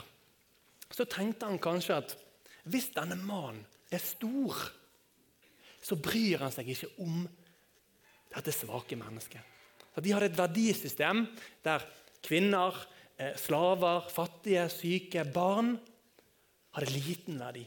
så 0.92 1.06
tenkte 1.08 1.48
han 1.48 1.56
kanskje 1.62 1.96
at 2.02 2.12
hvis 2.68 2.90
denne 2.94 3.16
mannen 3.18 3.64
er 3.90 4.02
stor, 4.02 4.56
så 5.80 5.96
bryr 5.96 6.44
han 6.44 6.52
seg 6.52 6.68
ikke 6.70 6.90
om 7.02 7.24
dette 8.30 8.52
svake 8.54 8.98
mennesket. 8.98 9.40
At 9.96 10.04
de 10.04 10.12
hadde 10.14 10.30
et 10.30 10.38
verdisystem 10.38 11.24
der 11.64 11.84
kvinner, 12.22 12.76
eh, 13.18 13.34
slaver, 13.36 14.06
fattige, 14.12 14.68
syke, 14.70 15.24
barn 15.24 15.74
hadde 16.76 16.92
liten 16.94 17.40
verdi. 17.40 17.64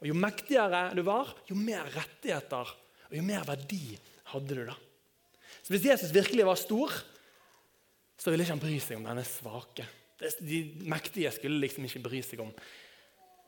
Og 0.00 0.06
Jo 0.08 0.14
mektigere 0.14 0.94
du 0.96 1.02
var, 1.02 1.34
jo 1.48 1.54
mer 1.54 1.84
rettigheter 1.92 2.68
og 3.10 3.16
jo 3.16 3.22
mer 3.22 3.44
verdi 3.44 3.98
hadde 4.32 4.54
du. 4.54 4.64
da. 4.64 4.76
Så 5.62 5.74
Hvis 5.74 5.84
Jesus 5.84 6.14
virkelig 6.14 6.46
var 6.46 6.56
stor, 6.56 6.90
så 8.16 8.30
ville 8.30 8.44
ikke 8.44 8.56
han 8.56 8.62
bry 8.62 8.78
seg 8.78 8.96
om 8.96 9.08
denne 9.08 9.24
svake. 9.24 9.86
De 10.40 10.60
mektige 10.84 11.32
skulle 11.32 11.60
liksom 11.60 11.84
ikke 11.84 12.04
bry 12.04 12.20
seg 12.22 12.40
om, 12.40 12.52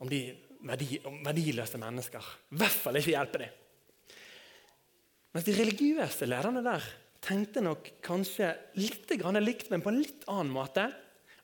om 0.00 0.08
de 0.08 0.36
verdi, 0.66 0.98
verdiløse 1.24 1.80
mennesker. 1.80 2.32
I 2.52 2.60
hvert 2.60 2.80
fall 2.84 2.98
ikke 3.00 3.14
hjelpe 3.14 3.42
dem. 3.42 3.60
Mens 5.32 5.46
de 5.48 5.54
religiøse 5.56 6.28
lederne 6.28 6.62
der 6.64 6.84
tenkte 7.22 7.62
nok 7.64 7.88
kanskje 8.04 8.50
litt 8.76 9.08
likt, 9.08 9.70
men 9.70 9.84
på 9.84 9.92
en 9.92 10.02
litt 10.02 10.26
annen 10.28 10.52
måte. 10.52 10.88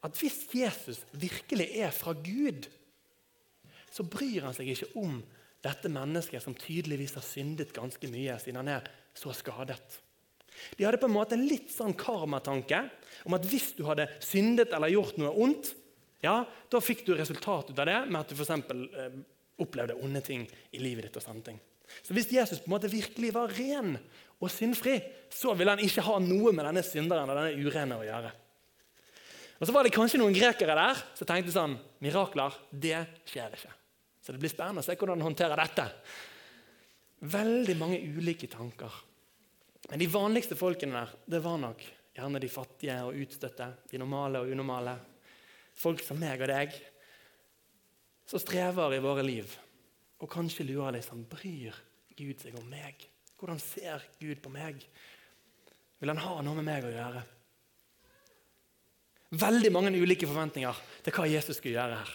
At 0.04 0.18
hvis 0.20 0.44
Jesus 0.54 1.02
virkelig 1.12 1.70
er 1.80 1.90
fra 1.94 2.12
Gud, 2.14 2.68
så 3.90 4.04
bryr 4.04 4.44
han 4.46 4.54
seg 4.54 4.70
ikke 4.70 4.92
om 5.00 5.18
dette 5.64 5.90
mennesket 5.90 6.44
som 6.44 6.54
tydeligvis 6.54 7.16
har 7.18 7.24
syndet 7.26 7.74
ganske 7.74 8.10
mye 8.10 8.36
siden 8.38 8.60
han 8.60 8.70
er 8.76 8.92
så 9.16 9.32
skadet. 9.34 9.98
De 10.76 10.84
hadde 10.84 11.00
på 11.00 11.08
en 11.08 11.14
måte 11.14 11.34
en 11.34 11.46
litt 11.46 11.70
sånn 11.72 11.96
karmatanke 11.98 12.84
om 13.26 13.34
at 13.36 13.46
hvis 13.48 13.72
du 13.78 13.84
hadde 13.88 14.08
syndet 14.22 14.74
eller 14.74 14.92
gjort 14.92 15.18
noe 15.20 15.34
ondt, 15.46 15.72
ja, 16.24 16.42
da 16.70 16.80
fikk 16.82 17.04
du 17.06 17.14
resultat 17.14 17.70
ut 17.70 17.78
av 17.78 17.86
det 17.86 17.98
med 18.08 18.20
at 18.20 18.30
du 18.30 18.36
for 18.36 18.46
eksempel, 18.46 18.84
eh, 18.90 19.18
opplevde 19.62 19.98
onde 20.02 20.22
ting 20.22 20.46
i 20.70 20.82
livet 20.82 21.08
ditt. 21.08 21.16
og 21.16 21.22
sånne 21.22 21.44
ting. 21.44 21.60
Så 22.02 22.14
Hvis 22.14 22.30
Jesus 22.32 22.60
på 22.60 22.68
en 22.68 22.76
måte 22.76 22.90
virkelig 22.90 23.32
var 23.34 23.48
ren 23.48 23.98
og 24.40 24.50
syndfri, 24.50 25.00
så 25.30 25.54
ville 25.56 25.70
han 25.70 25.82
ikke 25.82 26.04
ha 26.04 26.18
noe 26.18 26.52
med 26.52 26.64
denne 26.64 26.84
synderen 26.84 27.30
og 27.30 27.36
denne 27.38 27.64
urene 27.64 27.98
å 27.98 28.06
gjøre. 28.06 28.32
Og 29.58 29.66
Så 29.66 29.72
var 29.72 29.82
det 29.84 29.92
kanskje 29.92 30.20
noen 30.20 30.34
grekere 30.34 30.74
der 30.74 31.02
som 31.14 31.26
tenkte 31.26 31.52
sånn 31.52 31.78
Mirakler, 32.00 32.54
det 32.70 33.06
skjer 33.26 33.56
ikke. 33.56 33.72
Så 34.22 34.32
det 34.32 34.40
blir 34.42 34.52
spennende 34.52 34.82
å 34.82 34.86
se 34.86 34.94
hvordan 34.94 35.18
han 35.18 35.30
håndterer 35.30 35.56
dette. 35.56 35.86
Veldig 37.20 37.76
mange 37.78 37.98
ulike 37.98 38.46
tanker. 38.46 38.92
Men 39.90 39.98
de 39.98 40.06
vanligste 40.06 40.54
folkene 40.58 41.00
der 41.00 41.14
det 41.26 41.40
var 41.42 41.58
nok 41.58 41.82
gjerne 42.14 42.42
de 42.42 42.50
fattige 42.52 42.98
og 43.06 43.16
utstøtte. 43.16 43.70
De 43.90 43.98
normale 43.98 44.42
og 44.42 44.52
unormale. 44.52 44.94
Folk 45.78 46.02
som 46.02 46.18
meg 46.18 46.42
og 46.42 46.50
deg, 46.50 46.74
som 48.28 48.42
strever 48.42 48.96
i 48.96 49.02
våre 49.02 49.24
liv. 49.24 49.52
Og 50.18 50.30
kanskje 50.30 50.66
lurer 50.66 50.98
liksom 50.98 51.22
Bryr 51.30 51.76
Gud 52.18 52.42
seg 52.42 52.56
om 52.58 52.66
meg? 52.66 53.04
Hvordan 53.38 53.60
ser 53.62 54.02
Gud 54.18 54.40
på 54.42 54.50
meg? 54.50 54.82
Vil 55.98 56.10
han 56.10 56.22
ha 56.22 56.40
noe 56.42 56.58
med 56.58 56.66
meg 56.66 56.86
å 56.86 56.94
gjøre? 56.94 57.22
Veldig 59.38 59.70
mange 59.74 59.92
ulike 59.94 60.26
forventninger 60.26 60.82
til 61.04 61.14
hva 61.14 61.28
Jesus 61.28 61.60
skulle 61.60 61.76
gjøre 61.76 62.00
her. 62.00 62.12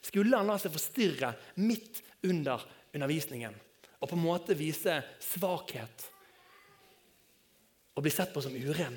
Skulle 0.00 0.38
han 0.38 0.48
la 0.48 0.58
seg 0.60 0.72
forstyrre 0.74 1.32
midt 1.60 2.02
under 2.28 2.62
undervisningen 2.94 3.56
og 4.00 4.08
på 4.08 4.16
en 4.16 4.22
måte 4.22 4.56
vise 4.56 4.94
svakhet 5.20 6.06
og 7.96 8.04
bli 8.04 8.12
sett 8.14 8.32
på 8.32 8.42
som 8.44 8.54
uren? 8.54 8.96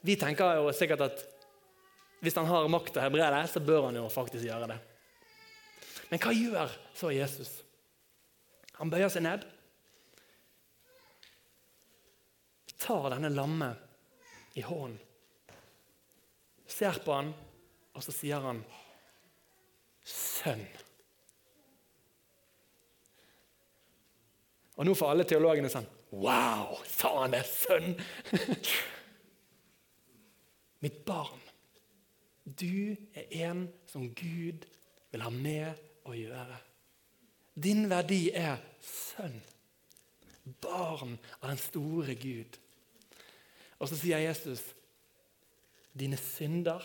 Vi 0.00 0.16
tenker 0.16 0.60
jo 0.60 0.72
sikkert 0.76 1.06
at 1.08 1.24
hvis 2.22 2.36
han 2.38 2.48
har 2.50 2.70
makt 2.70 2.92
til 2.92 3.00
å 3.00 3.06
helbrede, 3.06 3.42
så 3.50 3.62
bør 3.62 3.88
han 3.88 3.98
jo 4.00 4.08
faktisk 4.10 4.46
gjøre 4.46 4.70
det. 4.72 4.78
Men 6.10 6.22
hva 6.22 6.34
gjør 6.34 6.74
så 6.96 7.12
Jesus? 7.14 7.50
Han 8.78 8.90
bøyer 8.90 9.10
seg 9.12 9.24
ned. 9.26 9.44
Tar 12.78 13.10
denne 13.14 13.30
lamme 13.34 13.72
i 14.58 14.64
hånden. 14.66 14.98
Ser 16.68 16.98
på 17.00 17.14
han, 17.14 17.30
og 17.96 18.02
så 18.04 18.12
sier 18.12 18.42
han 18.44 18.60
'sønn'. 20.04 20.66
Og 24.76 24.86
nå 24.86 24.94
får 24.94 25.10
alle 25.10 25.24
teologene 25.26 25.70
sånn 25.72 25.88
Wow! 26.12 26.78
Sa 26.86 27.10
han 27.22 27.34
det? 27.34 27.42
Sønn! 27.44 27.96
Mitt 30.84 31.04
barn, 31.04 31.40
du 32.44 32.94
er 33.14 33.32
en 33.48 33.66
som 33.90 34.06
Gud 34.14 34.66
vil 35.10 35.24
ha 35.24 35.30
med 35.32 35.80
å 36.08 36.14
gjøre. 36.16 36.58
Din 37.58 37.88
verdi 37.90 38.28
er 38.30 38.60
sønn. 38.84 39.40
Barn 40.62 41.16
av 41.40 41.50
den 41.50 41.60
store 41.60 42.14
Gud. 42.16 42.56
Og 43.78 43.90
så 43.90 43.98
sier 43.98 44.22
Jesus, 44.22 44.62
dine 45.98 46.18
synder 46.20 46.84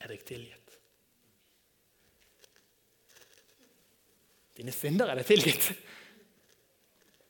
er 0.00 0.14
deg 0.14 0.24
tilgitt. 0.26 0.74
Dine 4.58 4.74
synder 4.74 5.12
er 5.12 5.20
deg 5.20 5.28
tilgitt. 5.28 5.68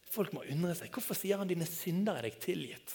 Folk 0.09 0.33
må 0.33 0.47
undre 0.49 0.73
seg. 0.79 0.93
Hvorfor 0.95 1.19
sier 1.19 1.41
han 1.41 1.51
dine 1.51 1.67
synder 1.69 2.17
er 2.17 2.31
deg 2.31 2.39
tilgitt? 2.41 2.95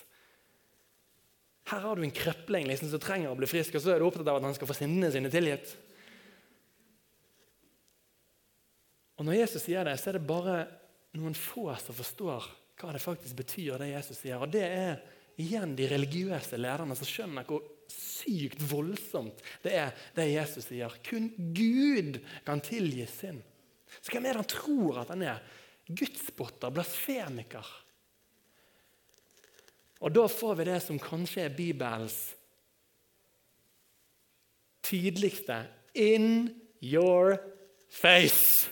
Her 1.71 1.85
har 1.85 1.95
du 1.95 2.03
en 2.03 2.15
krøpling 2.15 2.67
liksom, 2.67 2.89
som 2.91 3.01
trenger 3.01 3.31
å 3.31 3.39
bli 3.39 3.47
frisk, 3.47 3.77
og 3.77 3.83
så 3.83 3.93
er 3.93 4.01
du 4.01 4.07
opptatt 4.07 4.27
av 4.27 4.41
at 4.41 4.47
han 4.47 4.55
skal 4.57 4.69
få 4.69 4.75
sinnene 4.77 5.11
sine 5.13 5.31
tilgitt. 5.31 5.75
Og 9.19 9.27
Når 9.27 9.37
Jesus 9.37 9.63
sier 9.63 9.85
det, 9.87 9.95
så 10.01 10.11
er 10.11 10.17
det 10.17 10.27
bare 10.27 10.57
noen 11.15 11.35
få 11.37 11.69
som 11.79 11.95
forstår 11.95 12.49
hva 12.81 12.91
det 12.91 13.03
faktisk 13.03 13.37
betyr, 13.39 13.77
det 13.79 13.93
Jesus 13.93 14.19
sier. 14.19 14.41
Og 14.41 14.51
Det 14.51 14.65
er 14.65 14.97
igjen 15.39 15.75
de 15.77 15.87
religiøse 15.89 16.59
lederne 16.59 16.97
som 16.97 17.07
skjønner 17.07 17.47
hvor 17.47 17.63
sykt 17.93 18.61
voldsomt 18.67 19.41
det 19.63 19.75
er, 19.77 19.93
det 20.17 20.29
Jesus 20.31 20.67
sier. 20.67 20.93
Kun 21.05 21.29
Gud 21.55 22.19
kan 22.45 22.61
tilgi 22.65 23.05
synd. 23.09 23.43
Så 24.01 24.11
hvem 24.11 24.25
er 24.25 24.33
det 24.33 24.43
han 24.43 24.51
tror 24.51 25.03
at 25.03 25.13
han 25.13 25.25
er? 25.25 25.41
Gudsbotter, 25.87 26.73
blasfemiker. 26.73 27.67
Og 30.03 30.11
da 30.11 30.27
får 30.27 30.57
vi 30.59 30.67
det 30.67 30.79
som 30.83 30.99
kanskje 30.99 31.45
er 31.47 31.55
Bibelens 31.55 32.17
tydeligste 34.83 35.63
In 35.95 36.49
your 36.83 37.37
face. 37.89 38.69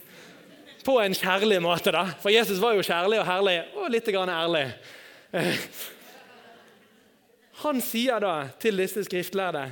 På 0.84 0.98
en 1.00 1.14
kjærlig 1.16 1.62
måte, 1.62 1.94
da. 1.94 2.04
For 2.20 2.34
Jesus 2.34 2.60
var 2.60 2.74
jo 2.76 2.84
kjærlig 2.84 3.22
og 3.22 3.28
herlig 3.30 3.56
og 3.78 3.92
litt 3.94 4.10
ærlig. 4.12 4.66
Han 7.62 7.82
sier 7.86 8.20
da 8.20 8.36
til 8.60 8.82
disse 8.82 9.04
skriftlærde 9.06 9.64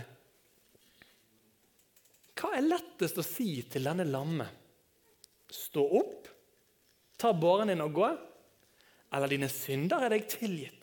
Hva 2.40 2.54
er 2.56 2.68
lettest 2.70 3.18
å 3.20 3.26
si 3.26 3.64
til 3.68 3.90
denne 3.90 4.06
lamme? 4.08 4.46
Stå 5.50 5.84
opp, 6.00 6.30
ta 7.18 7.34
båren 7.34 7.74
din 7.74 7.82
og 7.84 7.96
gå, 7.98 8.10
eller 9.12 9.32
dine 9.34 9.50
synder 9.52 10.06
er 10.06 10.14
deg 10.14 10.30
tilgitt? 10.30 10.79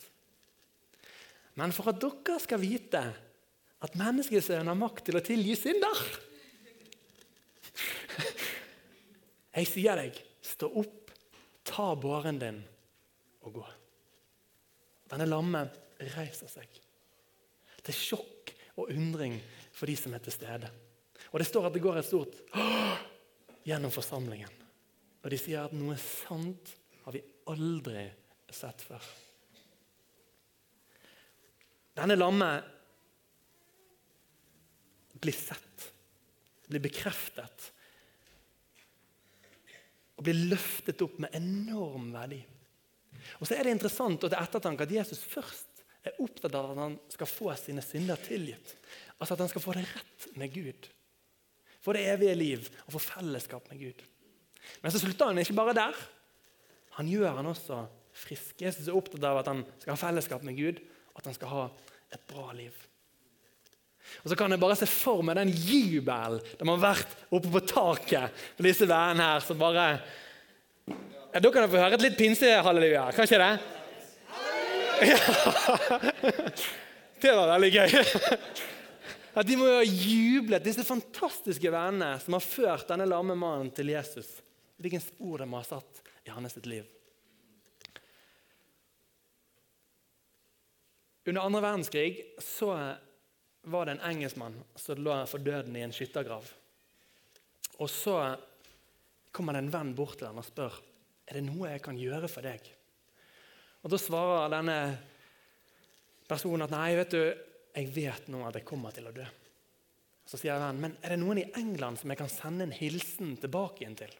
Men 1.57 1.73
for 1.73 1.91
at 1.93 2.01
dere 2.01 2.39
skal 2.43 2.61
vite 2.61 3.03
at 3.87 3.97
menneskesønnen 3.99 4.71
har 4.71 4.79
makt 4.79 5.07
til 5.09 5.19
å 5.19 5.25
tilgi 5.25 5.57
synder 5.59 6.01
Jeg 9.57 9.69
sier 9.71 9.97
deg, 9.97 10.17
stå 10.45 10.69
opp, 10.83 11.13
ta 11.65 11.95
båren 11.97 12.39
din 12.41 12.59
og 13.47 13.55
gå. 13.57 13.65
Denne 15.09 15.29
lamme 15.29 15.63
reiser 16.17 16.51
seg. 16.51 16.69
Til 17.87 17.97
sjokk 17.97 18.53
og 18.77 18.91
undring 18.93 19.39
for 19.73 19.89
de 19.89 19.97
som 19.97 20.13
er 20.17 20.25
til 20.25 20.35
stede. 20.35 20.69
Og 21.33 21.41
Det 21.41 21.49
står 21.49 21.69
at 21.69 21.77
det 21.77 21.85
går 21.85 22.01
et 22.01 22.09
stort 22.09 22.37
gjennom 23.69 23.93
forsamlingen. 23.95 24.53
Og 25.25 25.33
de 25.33 25.39
sier 25.41 25.65
at 25.65 25.75
noe 25.77 25.97
sant 26.01 26.75
har 27.07 27.17
vi 27.17 27.25
aldri 27.49 28.05
sett 28.53 28.85
før. 28.85 29.03
Denne 31.97 32.17
lamme 32.19 32.51
blir 35.17 35.37
sett, 35.37 35.87
blir 36.69 36.83
bekreftet 36.85 37.71
og 40.17 40.25
blir 40.25 40.47
løftet 40.53 41.01
opp 41.05 41.17
med 41.25 41.35
enorm 41.37 42.11
verdi. 42.15 42.41
Og 43.41 43.49
så 43.49 43.57
er 43.57 43.67
det 43.67 43.77
interessant 43.77 44.23
og 44.23 44.31
til 44.33 44.39
ettertanke 44.39 44.87
at 44.87 44.93
Jesus 44.93 45.23
først 45.25 45.83
er 46.07 46.21
opptatt 46.23 46.55
av 46.55 46.71
at 46.73 46.81
han 46.81 46.99
skal 47.13 47.29
få 47.31 47.51
sine 47.59 47.83
synder 47.85 48.21
tilgitt. 48.23 48.77
Altså 49.19 49.35
at 49.35 49.43
han 49.45 49.51
skal 49.51 49.65
få 49.65 49.75
det 49.77 49.87
rett 49.89 50.29
med 50.39 50.53
Gud. 50.55 50.89
Få 51.83 51.95
det 51.97 52.07
evige 52.13 52.37
liv 52.39 52.69
og 52.87 52.97
få 52.97 53.03
fellesskap 53.03 53.69
med 53.73 53.83
Gud. 53.83 54.05
Men 54.83 54.93
så 54.93 55.01
slutter 55.03 55.31
han 55.31 55.41
ikke 55.43 55.57
bare 55.57 55.77
der. 55.77 56.05
Han 56.99 57.11
gjør 57.11 57.41
han 57.41 57.51
også 57.51 57.85
frisk. 58.17 58.61
Jesus 58.63 58.89
er 58.89 58.97
opptatt 58.97 59.25
av 59.29 59.43
at 59.43 59.51
han 59.51 59.65
skal 59.79 59.95
ha 59.95 60.01
fellesskap 60.01 60.45
med 60.47 60.57
Gud, 60.59 60.81
at 61.17 61.27
han 61.27 61.37
skal 61.37 61.53
ha 61.53 61.65
et 62.15 62.23
bra 62.31 62.51
liv. 62.57 62.75
Og 64.23 64.31
så 64.31 64.37
kan 64.39 64.53
jeg 64.53 64.63
bare 64.63 64.77
se 64.79 64.87
for 64.89 65.23
meg 65.27 65.39
den 65.39 65.51
jubelen 65.51 66.39
de 66.39 66.69
har 66.69 66.83
vært 66.83 67.17
oppe 67.35 67.51
på 67.51 67.63
taket 67.67 68.45
for 68.55 68.67
disse 68.67 68.87
vennene 68.87 69.33
her 69.33 69.43
som 69.45 69.59
bare 69.59 69.87
ja, 70.87 71.41
Da 71.43 71.51
kan 71.51 71.65
dere 71.65 71.73
få 71.73 71.83
høre 71.83 71.99
et 71.99 72.05
litt 72.07 72.19
pinsehalleluja. 72.19 73.09
Kan 73.17 73.27
ikke 73.27 73.43
det? 73.43 73.55
Ja. 75.05 75.19
Det 77.21 77.33
var 77.33 77.51
veldig 77.51 77.71
gøy. 77.73 77.95
At 79.37 79.49
De 79.49 79.57
må 79.59 79.69
jo 79.69 79.79
ha 79.81 79.85
jublet, 79.85 80.65
disse 80.65 80.85
fantastiske 80.87 81.73
vennene 81.73 82.15
som 82.23 82.37
har 82.39 82.45
ført 82.45 82.89
denne 82.89 83.09
lamme 83.09 83.37
mannen 83.37 83.69
til 83.77 83.93
Jesus. 83.93 84.29
Hvilken 84.81 85.03
spor 85.05 85.43
de 85.43 85.49
har 85.53 85.67
satt 85.69 86.03
i 86.25 86.33
hans 86.33 86.57
liv. 86.65 86.85
Under 91.27 91.43
andre 91.43 91.63
verdenskrig 91.65 92.11
så 92.39 92.71
var 93.67 93.87
det 93.87 93.97
en 93.97 94.05
engelskmann 94.11 94.61
som 94.79 95.01
lå 95.03 95.17
for 95.27 95.43
døden 95.43 95.75
i 95.77 95.83
en 95.83 95.95
skyttergrav. 95.95 96.47
Og 97.83 97.91
Så 97.91 98.15
kommer 99.35 99.53
det 99.53 99.65
en 99.65 99.73
venn 99.73 99.95
bort 99.95 100.17
til 100.21 100.31
ham 100.31 100.39
og 100.41 100.47
spør 100.47 100.79
er 101.27 101.39
det 101.39 101.47
noe 101.49 101.73
jeg 101.73 101.83
kan 101.83 101.99
gjøre 101.99 102.29
for 102.31 102.47
deg. 102.47 102.63
Og 103.83 103.91
Da 103.91 103.99
svarer 103.99 104.53
denne 104.55 104.79
personen 106.27 106.67
at 106.67 106.75
nei, 106.75 106.95
vet 106.99 107.13
du, 107.15 107.23
jeg 107.77 107.91
vet 107.95 108.31
nå 108.33 108.45
at 108.47 108.57
jeg 108.57 108.67
kommer 108.67 108.95
til 108.95 109.11
å 109.11 109.15
dø. 109.15 109.27
Så 110.27 110.39
sier 110.41 110.59
vennen, 110.59 110.81
men 110.83 110.95
er 111.03 111.15
det 111.15 111.21
noen 111.23 111.43
i 111.43 111.51
England 111.59 112.01
som 112.01 112.11
jeg 112.11 112.19
kan 112.19 112.31
sende 112.31 112.67
en 112.67 112.75
hilsen 112.75 113.37
tilbake 113.43 113.83
igjen 113.83 113.99
til? 113.99 114.15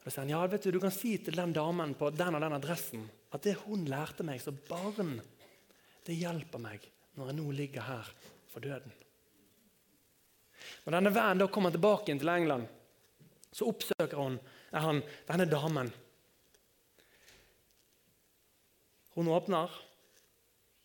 Og 0.00 0.06
da 0.06 0.12
sier 0.12 0.22
han, 0.24 0.32
ja, 0.32 0.44
vet 0.48 0.64
Du 0.64 0.72
du 0.72 0.80
kan 0.80 0.94
si 0.94 1.16
til 1.18 1.36
den 1.36 1.52
damen 1.52 1.92
på 1.96 2.10
den 2.12 2.36
og 2.36 2.44
den 2.44 2.56
adressen 2.56 3.04
at 3.32 3.44
det 3.44 3.58
hun 3.64 3.84
lærte 3.88 4.24
meg 4.24 4.40
som 4.44 4.56
barn, 4.68 5.18
det 6.06 6.18
hjelper 6.18 6.62
meg 6.62 6.84
når 7.16 7.30
jeg 7.30 7.38
nå 7.38 7.46
ligger 7.56 7.86
her 7.86 8.10
for 8.50 8.64
døden. 8.64 8.92
Når 10.84 10.96
denne 10.96 11.12
vennen 11.14 11.42
da 11.42 11.48
kommer 11.52 11.74
tilbake 11.74 12.12
inn 12.12 12.20
til 12.22 12.32
England, 12.32 12.66
så 13.52 13.68
oppsøker 13.68 14.16
hun, 14.16 14.38
han 14.72 15.02
denne 15.28 15.46
damen. 15.50 15.90
Hun 19.12 19.28
åpner, 19.28 19.72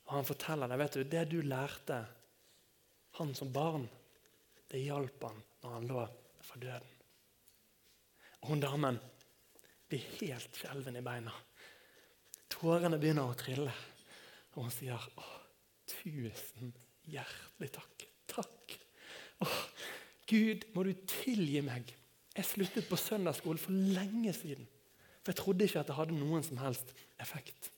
og 0.08 0.14
han 0.18 0.28
forteller 0.28 0.72
deg 0.72 0.82
vet 0.82 0.98
du, 0.98 1.04
det 1.08 1.26
du 1.32 1.40
lærte 1.46 2.02
han 3.18 3.34
som 3.36 3.52
barn, 3.54 3.88
det 4.68 4.84
hjalp 4.84 5.24
han 5.24 5.44
når 5.64 5.76
han 5.78 5.88
lå 5.90 6.08
for 6.44 6.62
døden. 6.62 6.96
Og 8.44 8.52
hun 8.52 8.62
damen 8.62 9.00
blir 9.88 10.04
helt 10.20 10.60
skjelven 10.60 11.00
i 11.00 11.04
beina. 11.06 11.34
Tårene 12.52 13.00
begynner 13.00 13.32
å 13.32 13.38
trille, 13.40 13.72
og 14.58 14.66
hun 14.66 14.74
sier 14.74 15.10
åh, 15.22 15.34
Tusen 15.88 16.74
hjertelig 17.08 17.70
takk. 17.78 18.06
Takk. 18.28 18.74
Åh, 19.46 19.60
Gud, 20.28 20.66
må 20.76 20.84
du 20.84 20.92
tilgi 21.08 21.62
meg. 21.64 21.94
Jeg 22.36 22.50
sluttet 22.50 22.90
på 22.90 23.00
søndagsskolen 23.00 23.62
for 23.62 23.72
lenge 23.96 24.34
siden. 24.36 24.68
For 25.22 25.32
jeg 25.32 25.40
trodde 25.40 25.68
ikke 25.68 25.82
at 25.82 25.88
det 25.90 25.96
hadde 25.98 26.18
noen 26.18 26.44
som 26.44 26.60
helst 26.60 26.92
effekt. 27.24 27.72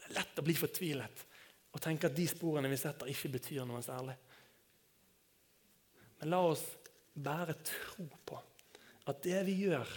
Det 0.00 0.08
er 0.08 0.16
lett 0.18 0.42
å 0.42 0.44
bli 0.46 0.56
fortvilet 0.58 1.28
og 1.72 1.80
tenke 1.80 2.10
at 2.10 2.16
de 2.16 2.26
sporene 2.28 2.68
vi 2.68 2.76
setter, 2.80 3.08
ikke 3.08 3.30
betyr 3.38 3.64
noe 3.68 3.80
særlig. 3.84 4.16
Men 6.20 6.34
la 6.34 6.42
oss 6.50 6.66
bære 7.14 7.54
tro 7.64 8.08
på 8.28 8.40
at 9.08 9.22
det 9.24 9.40
vi 9.46 9.56
gjør, 9.64 9.88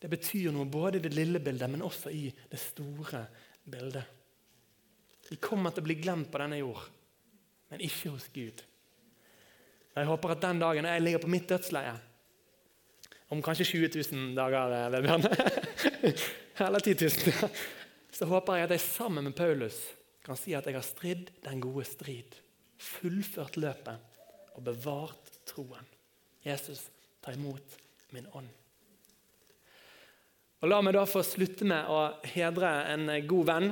det 0.00 0.12
betyr 0.12 0.52
noe 0.54 0.68
både 0.70 1.00
i 1.00 1.04
det 1.04 1.14
lille 1.16 1.40
bildet, 1.42 1.72
men 1.72 1.82
også 1.84 2.12
i 2.14 2.28
det 2.28 2.60
store 2.60 3.24
bildet. 3.70 4.14
Vi 5.30 5.38
kommer 5.42 5.74
til 5.74 5.82
å 5.82 5.88
bli 5.88 5.98
glemt 5.98 6.30
på 6.30 6.40
denne 6.40 6.60
jord, 6.60 6.82
men 7.72 7.82
ikke 7.82 8.12
hos 8.14 8.28
Gud. 8.34 8.62
Jeg 9.96 10.08
håper 10.10 10.34
at 10.34 10.44
den 10.44 10.60
dagen 10.60 10.86
jeg 10.86 11.02
ligger 11.02 11.24
på 11.24 11.30
mitt 11.32 11.48
dødsleie, 11.50 11.94
om 13.34 13.40
kanskje 13.42 13.66
20 13.72 13.96
000 14.12 14.34
dager, 14.36 14.74
eh, 14.76 14.90
Vebjørn, 14.94 15.24
eller 16.68 16.84
10 16.84 16.94
000, 17.08 17.48
så 18.14 18.28
håper 18.30 18.60
jeg 18.60 18.68
at 18.68 18.74
jeg 18.76 18.84
sammen 18.84 19.26
med 19.26 19.34
Paulus 19.36 19.80
kan 20.26 20.38
si 20.38 20.54
at 20.58 20.66
jeg 20.66 20.74
har 20.74 20.86
stridd 20.86 21.32
den 21.44 21.62
gode 21.62 21.84
strid, 21.86 22.38
fullført 22.78 23.58
løpet 23.58 24.54
og 24.56 24.62
bevart 24.66 25.32
troen. 25.48 25.86
Jesus, 26.46 26.86
ta 27.22 27.34
imot 27.34 27.76
min 28.14 28.26
ånd. 28.34 28.48
Og 30.66 30.70
La 30.72 30.80
meg 30.82 30.96
da 30.96 31.04
få 31.06 31.20
slutte 31.22 31.62
med 31.62 31.86
å 31.86 32.00
hedre 32.26 32.66
en 32.90 33.06
god 33.30 33.46
venn 33.46 33.68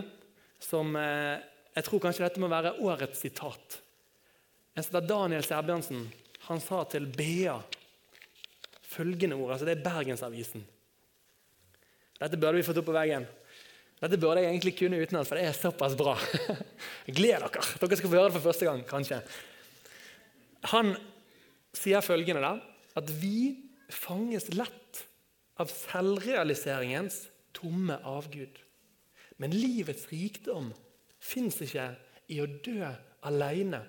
som 0.62 0.94
eh, 0.94 1.42
Jeg 1.74 1.87
tror 1.88 2.02
kanskje 2.04 2.22
dette 2.22 2.38
må 2.38 2.46
være 2.46 2.76
årets 2.87 3.18
sitat. 3.18 3.80
En 4.78 4.85
som 4.85 4.92
heter 4.94 5.09
Daniel 5.09 5.42
Sæbjørnsen 5.42 6.04
han 6.44 6.61
sa 6.62 6.85
til 6.87 7.09
Bea 7.11 7.57
følgende 8.87 9.35
ord. 9.35 9.57
altså 9.57 9.66
Det 9.66 9.72
er 9.74 9.83
Bergensavisen. 9.83 10.62
Dette 12.20 12.38
burde 12.38 12.61
vi 12.61 12.66
fått 12.68 12.78
opp 12.78 12.87
på 12.87 12.94
veggen. 12.94 13.26
Dette 13.98 14.20
burde 14.22 14.44
jeg 14.44 14.52
egentlig 14.52 14.74
kunne 14.78 15.00
utenat, 15.02 15.26
for 15.26 15.40
det 15.40 15.48
er 15.48 15.57
såpass 15.59 15.96
bra. 15.98 16.14
Gled 17.16 17.42
dere! 17.42 17.64
Dere 17.80 17.98
skal 17.98 18.12
få 18.12 18.20
høre 18.20 18.28
det 18.28 18.37
for 18.37 18.46
første 18.52 18.68
gang, 18.68 18.85
kanskje. 18.87 19.18
Han 20.70 20.94
sier 21.74 22.07
følgende 22.07 22.44
da, 22.44 22.54
at 23.02 23.11
vi 23.18 23.35
fanges 23.90 24.46
lett 24.54 25.02
av 25.60 25.70
selvrealiseringens 25.70 27.24
tomme 27.54 27.96
avgud. 28.06 28.58
Men 29.38 29.54
livets 29.54 30.06
rikdom 30.10 30.72
fins 31.22 31.60
ikke 31.64 31.88
i 32.32 32.40
å 32.42 32.48
dø 32.64 32.88
alene 33.26 33.82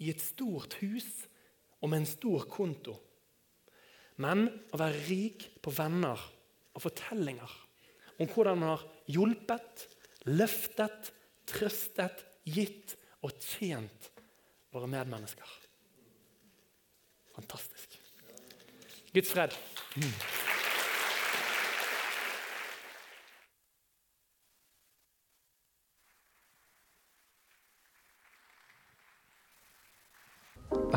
i 0.00 0.10
et 0.12 0.22
stort 0.22 0.78
hus 0.80 1.08
og 1.80 1.90
med 1.90 2.02
en 2.02 2.08
stor 2.08 2.46
konto, 2.50 2.94
men 4.20 4.46
å 4.72 4.80
være 4.80 5.04
rik 5.08 5.46
på 5.64 5.72
venner 5.72 6.20
og 6.76 6.82
fortellinger 6.84 7.54
om 8.20 8.28
hvordan 8.28 8.60
man 8.60 8.74
har 8.74 8.84
hjulpet, 9.08 9.86
løftet, 10.28 11.12
trøstet, 11.48 12.26
gitt 12.44 12.96
og 13.24 13.32
tjent 13.40 14.10
våre 14.74 14.90
medmennesker. 14.92 15.56
Fantastisk. 17.36 17.96
Guds 19.14 19.32
fred. 19.32 19.56